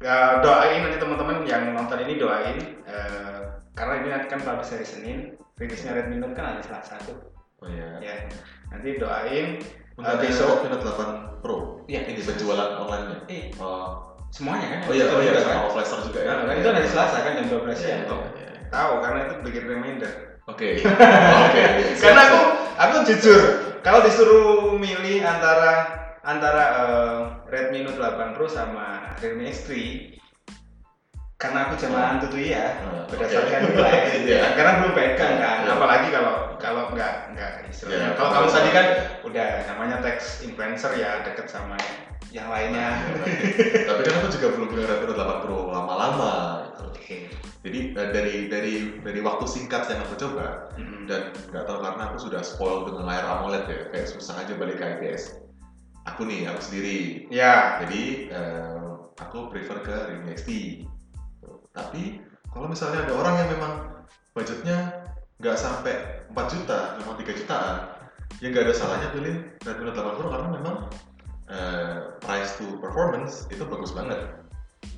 [0.00, 3.40] ya, doain nanti teman-teman yang nonton ini doain eh,
[3.72, 5.18] karena ini nanti kan publish hari Senin,
[5.54, 7.16] rilisnya Redmi Note kan hari Selasa tuh.
[7.60, 8.00] Oh iya.
[8.00, 8.14] Ya.
[8.68, 9.60] Nanti doain
[9.94, 11.56] Untuk Eh, besok Redmi Note 8 Pro.
[11.84, 12.00] Iya.
[12.04, 13.18] Ini penjualan online-nya.
[13.26, 14.08] eh, Oh.
[14.30, 14.78] semuanya kan.
[14.86, 16.00] Oh iya, oh iya, Juga, sama kan?
[16.06, 16.30] juga ya.
[16.30, 17.98] Nah, kan itu hari Selasa kan jam 12 Iya, siang.
[17.98, 18.20] iya, tuh.
[18.32, 18.48] iya.
[18.70, 20.12] Tahu karena itu bikin reminder.
[20.46, 20.68] Oke.
[20.80, 21.62] Oke.
[22.02, 22.40] Karena aku
[22.76, 23.40] aku jujur
[23.82, 27.18] kalau disuruh milih antara antara eh,
[27.48, 29.70] Redmi Note 8 Pro sama Realme X3
[31.34, 33.72] karena aku zaman tuh ya Hmm, berdasarkan oke.
[33.72, 34.52] nilai gitu ya.
[34.52, 35.72] karena belum pegang kan Iya.
[35.72, 38.86] apalagi kalau kalau nggak nggak istilahnya Iya, kalau kamu tadi kan
[39.24, 41.80] udah namanya teks influencer ya deket sama
[42.28, 43.24] yang lainnya Iya,
[43.88, 46.32] Tapi kan aku juga belum punya Redmi Note 8 Pro lama-lama.
[46.68, 46.82] gitu.
[46.86, 47.18] oke
[47.60, 51.08] Jadi eh, dari dari dari waktu singkat yang aku coba Mm-mm.
[51.08, 54.76] dan nggak tahu karena aku sudah spoil dengan layar AMOLED ya, kayak susah aja balik
[54.76, 55.40] ke IPS.
[56.14, 57.26] Aku nih, aku sendiri.
[57.30, 58.90] ya Jadi eh,
[59.20, 60.50] aku prefer ke Realme XT.
[61.70, 63.72] Tapi kalau misalnya ada orang yang memang
[64.34, 65.06] budgetnya
[65.40, 67.76] nggak sampai 4 juta, memang 3 jutaan,
[68.42, 69.34] ya nggak ada salahnya pilih
[69.64, 70.76] Redmi Note 8 Pro karena memang
[71.50, 74.18] eh, price to performance itu bagus banget.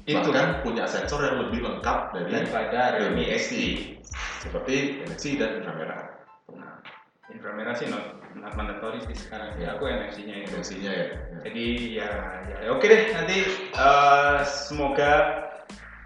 [0.03, 3.55] Itu Bahkan punya sensor yang lebih lengkap dari daripada Realme XT.
[4.43, 5.63] seperti NFC dan.
[5.63, 6.83] Nah,
[7.29, 8.03] inframerah sih not,
[8.35, 9.63] not mandatory sih sekarang sih.
[9.65, 10.59] Aku NFC-nya itu.
[10.59, 11.07] NFC-nya ya.
[11.07, 11.39] ya.
[11.47, 11.65] Jadi
[11.95, 12.11] ya,
[12.51, 13.37] ya ya oke deh nanti
[13.71, 15.13] eh, semoga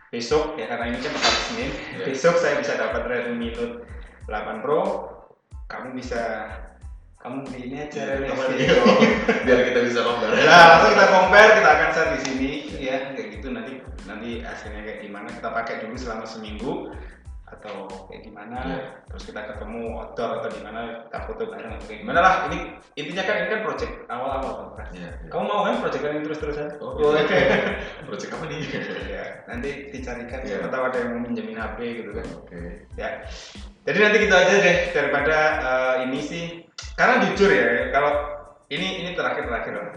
[0.09, 2.05] besok ya karena ini kan hari Senin Ya.
[2.05, 3.85] besok saya bisa dapat Redmi Note
[4.29, 4.83] 8 Pro
[5.67, 6.21] kamu bisa
[7.19, 8.51] kamu beli ini aja Apa XT.
[8.55, 8.69] nih?
[9.43, 10.31] Biar kita bisa compare.
[10.47, 13.73] Nah, langsung kita compare, kita akan share di sini ya, kayak gitu nanti
[14.07, 16.95] nanti hasilnya kayak gimana kita pakai dulu selama seminggu
[17.67, 18.79] atau kayak gimana, Iya.
[19.11, 22.35] terus kita ketemu outdoor atau di mana kita foto bareng atau kayak gimana lah.
[22.47, 22.59] Ini
[22.95, 24.87] intinya kan ini kan project awal-awal kan.
[24.95, 25.29] Iya, iya.
[25.29, 26.69] Kamu mau kan project ini terus-terusan?
[26.79, 27.27] Oh, Oh, iya.
[27.27, 27.59] iya.
[28.07, 28.61] Project apa nih?
[29.11, 30.49] ya, nanti dicarikan Iya.
[30.49, 32.27] siapa tahu ada yang mau minjemin HP gitu kan.
[32.39, 32.59] Oke.
[32.95, 33.11] Ya.
[33.83, 36.45] Jadi nanti gitu aja deh daripada eh, ini sih.
[36.95, 38.13] Karena jujur ya, kalau
[38.69, 39.91] ini ini terakhir-terakhir lah.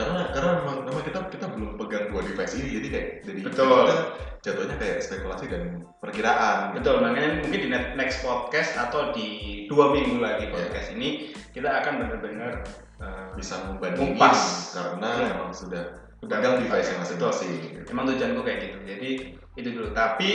[0.00, 3.68] Karena karena memang, memang kita kita belum pegang dua device ini, jadi kayak jadi Betul.
[3.84, 3.96] kita
[4.40, 5.62] jatuhnya kayak spekulasi dan
[6.00, 6.72] perkiraan.
[6.72, 9.28] Betul, makanya mungkin di ne- next podcast atau di
[9.68, 10.54] dua minggu lagi Iya.
[10.56, 11.08] podcast ini
[11.52, 12.64] kita akan benar-benar
[12.98, 14.72] uh, bisa membandingin Mumpas.
[14.72, 15.26] karena Iya.
[15.36, 15.84] memang sudah
[16.20, 17.52] Udah pegang device yang masing-masing.
[17.88, 18.78] emang tujuanku kayak gitu.
[18.84, 19.10] Jadi
[19.56, 19.88] itu dulu.
[19.92, 20.30] Tapi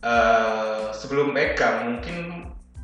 [0.00, 2.16] uh, sebelum pegang mungkin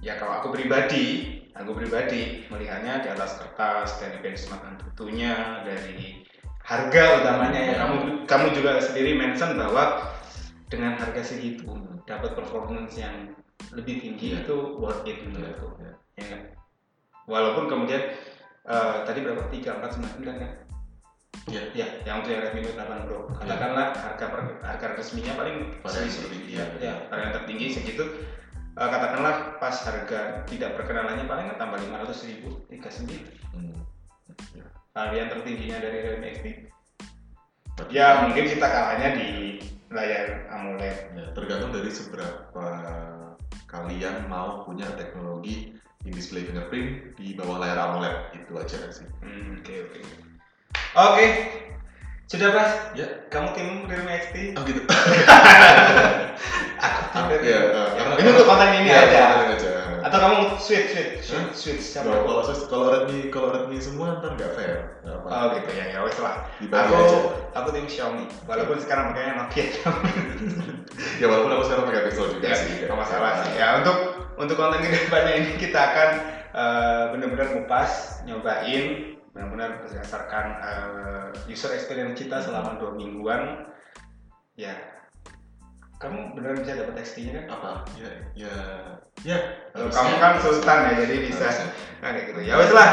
[0.05, 6.21] ya kalau aku pribadi, aku pribadi melihatnya di atas kertas dari benchmark tentunya dari
[6.63, 7.97] harga utamanya ya kamu
[8.27, 10.13] kamu juga sendiri mention bahwa
[10.67, 11.65] dengan harga segitu
[12.05, 13.33] dapat performance yang
[13.73, 14.43] lebih tinggi Iya.
[14.45, 15.75] itu worth it menurutku.
[15.79, 15.93] Iya.
[16.17, 16.41] ya kan?
[17.27, 18.03] Walaupun kemudian
[18.63, 19.47] eh, tadi berapa?
[19.47, 19.91] 3, 4,
[20.23, 20.51] 9 kan?
[21.47, 21.63] Iya.
[21.73, 23.19] Ya, yang untuk yang Redmi Note 8 Pro.
[23.33, 26.53] Katakanlah harga per- harga resminya paling selisih- tertinggi.
[26.59, 28.05] ya, ya, varian tertinggi segitu.
[28.77, 33.25] Eh, katakanlah pas harga tidak perkenalannya paling tambah 500 ribu, 39.
[33.57, 33.73] Hmm.
[34.93, 36.47] Varian tertingginya dari Redmi XT.
[37.89, 40.99] Ya mungkin kita kalahnya di layar AMOLED.
[41.17, 42.69] Ya, tergantung dari seberapa
[43.65, 45.73] kalian mau punya teknologi
[46.05, 49.09] in display fingerprint di bawah layar AMOLED itu aja sih.
[49.25, 50.01] Hmm, Oke oke.
[50.97, 51.27] Oke,
[52.27, 52.71] sudah Pras.
[52.93, 53.07] Ya.
[53.27, 54.37] Kamu tim Realme XT?
[54.55, 54.83] Oh gitu.
[56.77, 57.49] Aku tim Ah, Redmi.
[57.49, 59.23] iya, eh, karena- ini untuk konten ini Iya, aja.
[59.49, 59.73] aja.
[60.03, 62.07] Atau kamu switch switch switch, switch siapa?
[62.07, 65.01] Kalau kalau sus- kalau Redmi kalau Redmi semua ntar nggak fair.
[65.01, 65.29] Nggak apa.
[65.29, 66.47] Oh gitu ya, ya wes lah.
[66.57, 67.19] Dibagi Aku aja.
[67.55, 68.25] aku tim Xiaomi.
[68.45, 69.67] Walaupun sekarang makanya Nokia.
[71.21, 72.69] Ya walaupun aku sekarang pakai Pixel juga ya sih.
[72.71, 73.53] sih, nggak masalah sih.
[73.55, 73.97] Ya untuk
[74.37, 76.09] untuk konten ke depannya ini kita akan
[76.53, 77.91] eh, benar-benar ngupas,
[78.25, 83.69] nyobain, benar-benar berdasarkan eh, user experience kita selama dua mingguan.
[84.57, 84.73] Ya,
[86.01, 87.45] kamu beneran bisa dapat XT-nya kan?
[87.53, 87.71] Apa?
[88.01, 88.55] Ya ya
[89.21, 89.39] ya.
[89.77, 91.45] Kalau kamu kan sultan ya, jadi bisa.
[91.45, 91.69] Harusnya.
[92.01, 92.41] Nah, kayak gitu.
[92.49, 92.89] Ya wes lah.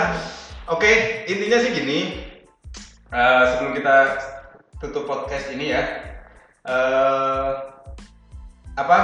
[0.68, 2.00] Oke, intinya sih gini.
[3.08, 3.96] Eh, sebelum kita
[4.84, 5.84] tutup podcast ini ya,
[6.68, 7.50] eh
[8.76, 9.00] apa?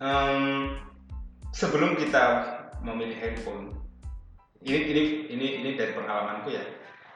[0.00, 0.80] em,
[1.52, 2.24] sebelum kita
[2.80, 3.76] memilih handphone,
[4.60, 5.02] ini ini
[5.32, 6.64] ini ini dari pengalamanku ya,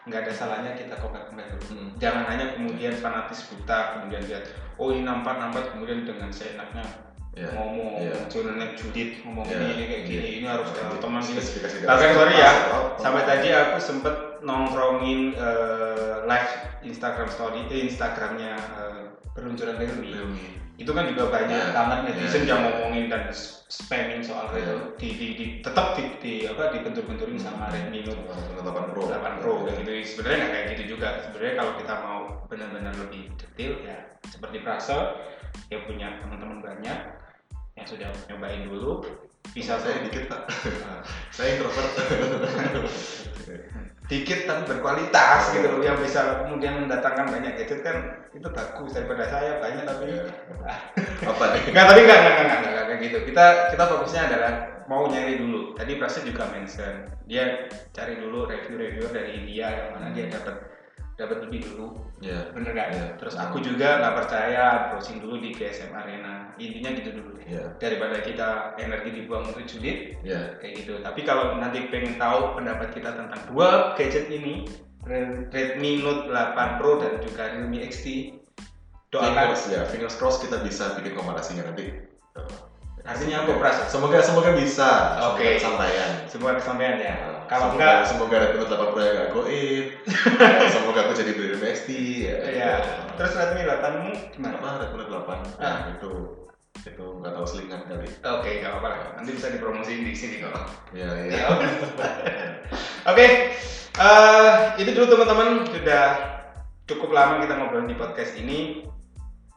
[0.09, 1.65] nggak ada salahnya kita compare compare dulu.
[1.77, 1.91] Hmm.
[2.01, 4.45] Jangan hanya kemudian fanatis buta, kemudian lihat,
[4.81, 6.85] oh ini nampak nampak, kemudian dengan seenaknya
[7.35, 7.51] Ya.
[7.51, 8.31] ngomong, Iya.
[8.31, 9.59] channelnya Judit ngomong Ya.
[9.59, 10.35] ini, ini kayak gini, Iya.
[10.39, 10.87] ini harus Iya.
[10.87, 11.19] uh, teman.
[11.19, 13.27] Spesifikasi Bahkan sorry ya, Oh, sampai oh.
[13.27, 14.15] tadi aku sempet
[14.47, 16.53] nongkrongin eh, live
[16.87, 19.03] Instagram story, eh, Instagramnya eh,
[19.35, 20.64] peluncuran Realme.
[20.75, 21.71] Itu kan juga banyak Iya.
[21.71, 22.51] banget netizen Iya.
[22.51, 23.31] yang ngomongin dan
[23.71, 24.59] spamming soal Iya.
[24.59, 29.03] itu di, di, di tetap di, di apa dibentur-benturin sama Redmi Note Note 8 Pro.
[29.07, 29.91] 8 Pro gitu.
[30.03, 31.09] Sebenarnya nggak kayak gitu juga.
[31.23, 32.19] Sebenarnya kalau kita mau
[32.51, 33.97] benar-benar lebih detail ya
[34.27, 34.99] seperti Prase
[35.71, 36.99] ya punya teman-teman banyak
[37.75, 39.07] yang sudah nyobain dulu
[39.55, 40.43] bisa saya dikit pak.
[41.37, 41.91] saya introvert.
[44.05, 49.25] dikit tapi berkualitas gitu loh yang bisa kemudian mendatangkan banyak gadget kan itu bagus daripada
[49.33, 50.25] saya banyak tapi Iya.
[51.33, 51.63] Apa nih?
[51.73, 53.19] Enggak, tapi enggak, enggak, enggak, enggak, kayak gitu.
[53.33, 54.53] Kita kita fokusnya adalah
[54.89, 55.73] mau nyari dulu.
[55.77, 56.95] Tadi Prasnya juga mention,
[57.25, 60.74] dia cari dulu review-review dari India yang mana dia dapat
[61.15, 61.95] dapat lebih dulu.
[62.19, 62.51] Ya.
[62.51, 62.89] Bener nggak?
[62.91, 63.07] Iya.
[63.23, 66.51] Terus aku juga nggak percaya browsing dulu di GSM Arena.
[66.59, 67.47] Intinya gitu dulu deh.
[67.47, 67.65] Ya.
[67.79, 70.59] Daripada kita energi dibuang untuk julid, Ya.
[70.59, 70.99] kayak gitu.
[71.03, 74.67] Tapi kalau nanti pengen tahu pendapat kita tentang dua gadget ini,
[75.05, 78.35] Re- Redmi Note 8 Pro dan juga Realme XT,
[79.13, 79.31] doakan.
[79.53, 81.93] Fingers ya, fingers cross kita bisa bikin komparasinya nanti.
[83.05, 83.77] Artinya apa Pras?
[83.93, 85.21] Semoga semoga bisa.
[85.33, 85.61] Oke.
[85.61, 86.11] Semoga kesampaian.
[86.25, 87.15] Sebuah kesampaian ya.
[87.21, 89.87] Nah, Kalau semoga, enggak, semoga Note 8 Pro yang gak goib.
[90.41, 91.89] Ya, semoga aku jadi Redmi XT
[92.25, 92.37] ya.
[92.49, 92.73] ya.
[93.21, 94.57] Terus Redmi 8-mu gimana?
[94.57, 95.21] apa Note 8?
[95.21, 95.37] Ah.
[95.61, 96.13] Nah, itu
[96.85, 98.09] itu nggak tahu selingan kali.
[98.09, 99.21] Oke, nggak apa-apa.
[99.21, 100.53] Nanti bisa dipromosiin di sini kok.
[100.97, 101.33] Ya ya.
[101.33, 101.69] Ya, Oke,
[103.05, 103.27] Oke,
[103.95, 106.19] Eh, itu dulu teman-teman sudah
[106.91, 108.83] cukup lama kita ngobrol di podcast ini.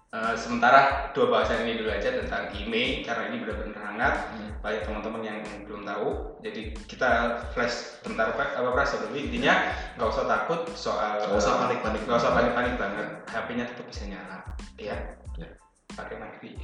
[0.07, 4.15] Eh, sementara dua bahasan ini dulu aja tentang email karena ini benar-benar hangat.
[4.63, 6.39] Banyak teman-teman yang belum tahu.
[6.47, 9.67] Jadi kita flash bentar Pak, apa Pras sebelum intinya
[9.99, 12.01] nggak usah takut soal Nggak usah panik-panik.
[12.07, 13.07] nggak usah panik-panik banget.
[13.27, 14.37] HP-nya tetap bisa nyala,
[14.79, 14.95] ya.
[15.35, 15.47] Ya.
[15.91, 16.55] Pakai.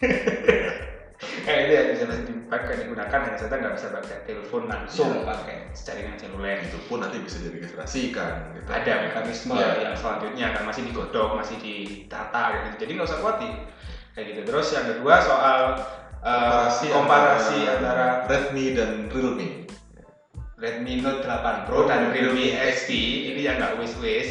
[1.48, 5.28] eh itu ya bisa dipakai digunakan hanya saja nggak bisa pakai telepon langsung Ya.
[5.28, 8.56] pakai jaringan seluler Itu pun nanti bisa diregistrasikan.
[8.56, 8.68] Gitu.
[8.72, 9.76] ada mekanisme Ya.
[9.84, 13.52] yang selanjutnya kan masih digodok masih ditata gitu jadi nggak usah khawatir
[14.16, 15.60] kayak gitu terus yang kedua soal
[16.24, 19.64] uh, komparasi, antara, Redmi dan Realme.
[20.60, 22.90] Redmi Note 8 Pro dan Realme XT
[23.32, 24.28] ini yang nggak wis wis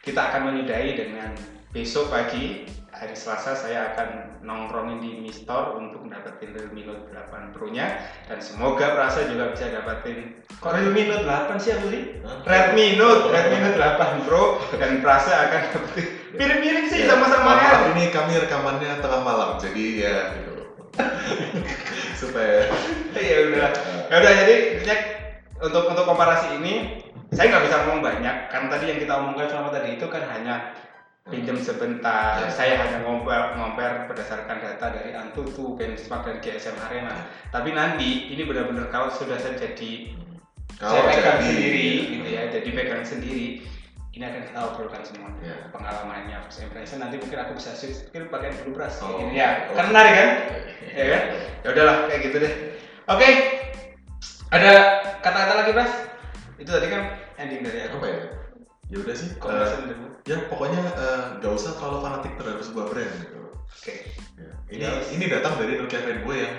[0.00, 1.36] kita akan menyudahi dengan
[1.74, 7.54] besok pagi hari Selasa saya akan nongkrongin di Mi Store untuk mendapatkan Realme Note 8
[7.54, 12.02] Pro nya dan semoga Prasa juga bisa dapatin kok Realme Note 8 sih aku sih?
[12.44, 14.42] Redmi Note, Redmi Note 8 Pro
[14.76, 16.06] dan Prasa akan dapetin
[16.36, 17.64] mirip-mirip sih Ya, sama-sama ya.
[17.64, 20.52] maaf, ini kami rekamannya tengah malam, jadi ya gitu.
[22.20, 22.68] Supaya
[23.16, 23.68] Ya udah.
[24.12, 24.96] Ya udah jadi intinya
[25.64, 27.00] untuk untuk komparasi ini
[27.32, 30.76] saya nggak bisa ngomong banyak karena tadi yang kita omongkan selama tadi itu kan hanya
[31.26, 32.38] pinjam sebentar.
[32.38, 32.48] Ya.
[32.48, 37.26] Saya hanya ngomper ngomper berdasarkan data dari Antutu, Benchmark dan GSM Arena.
[37.50, 40.14] Tapi nanti ini benar-benar kalau sudah saya jadi
[40.76, 43.46] saya kalau pegang jadi sendiri gitu ya, jadi pegang sendiri
[44.12, 45.68] ini akan kita obrolkan semua Ya.
[45.68, 49.20] pengalamannya first impression nanti mungkin aku bisa switch mungkin pakai dulu beras Oh.
[49.20, 50.28] Gini ya kan menarik kan
[50.88, 51.22] ya kan
[51.60, 52.52] ya udahlah kayak gitu deh
[53.04, 53.28] oke
[54.48, 54.72] ada
[55.20, 55.92] kata-kata lagi Bras
[56.56, 57.02] itu tadi kan
[57.36, 58.20] ending dari aku apa ya?
[58.88, 59.28] Ya udah sih.
[59.28, 60.06] eh, Comparison dulu.
[60.26, 63.38] Ya pokoknya eh, nggak usah terlalu fanatik terhadap sebuah brand gitu.
[63.56, 63.94] oke
[64.36, 64.50] Ya.
[64.68, 64.92] Ini Ya.
[65.10, 66.54] ini datang dari Nokia fanboy yang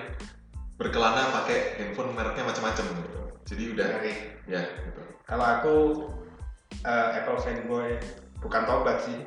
[0.75, 3.21] berkelana pakai handphone mereknya macam-macam gitu.
[3.45, 4.13] Jadi udah Oke.
[4.45, 5.01] ya gitu.
[5.23, 5.75] kalau aku
[6.81, 7.99] eh, Apple fanboy
[8.37, 9.17] bukan tobat sih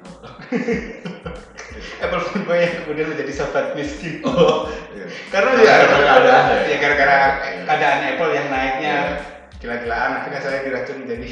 [2.04, 5.06] Apple fanboy yang kemudian menjadi sobat miskin Oh, iya.
[5.28, 6.58] karena Karena ya gara-gara keadaan ya?
[6.64, 7.62] ya gara-gara Iya.
[7.66, 9.18] keadaan Apple yang naiknya Iya.
[9.60, 11.28] gila-gilaan akhirnya saya diracun menjadi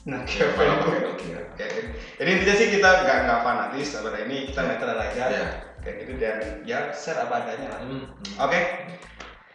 [0.00, 1.40] Malah fanboy pakai Nokia.
[1.54, 1.84] Ya, kan?
[2.16, 5.44] jadi intinya sih kita nggak nggak fanatis pada ini kita netral aja Ya.
[5.80, 8.04] kayak gitu dan ya share apa adanya lah hmm.
[8.36, 8.60] oke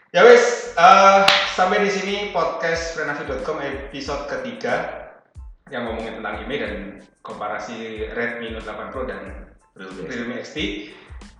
[0.10, 1.22] ya wes eh,
[1.52, 5.06] sampai di sini podcast frenavi.com episode ketiga
[5.68, 6.74] yang ngomongin tentang email dan
[7.22, 7.74] komparasi
[8.12, 10.06] Redmi Note 8 Pro dan Realme.
[10.06, 10.58] Realme XT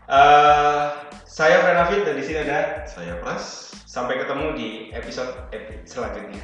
[0.06, 0.84] Eh,
[1.26, 3.74] saya Frenavid dan di sini ada Saya Pras.
[3.86, 6.38] sampai ketemu di episode epi- selanjutnya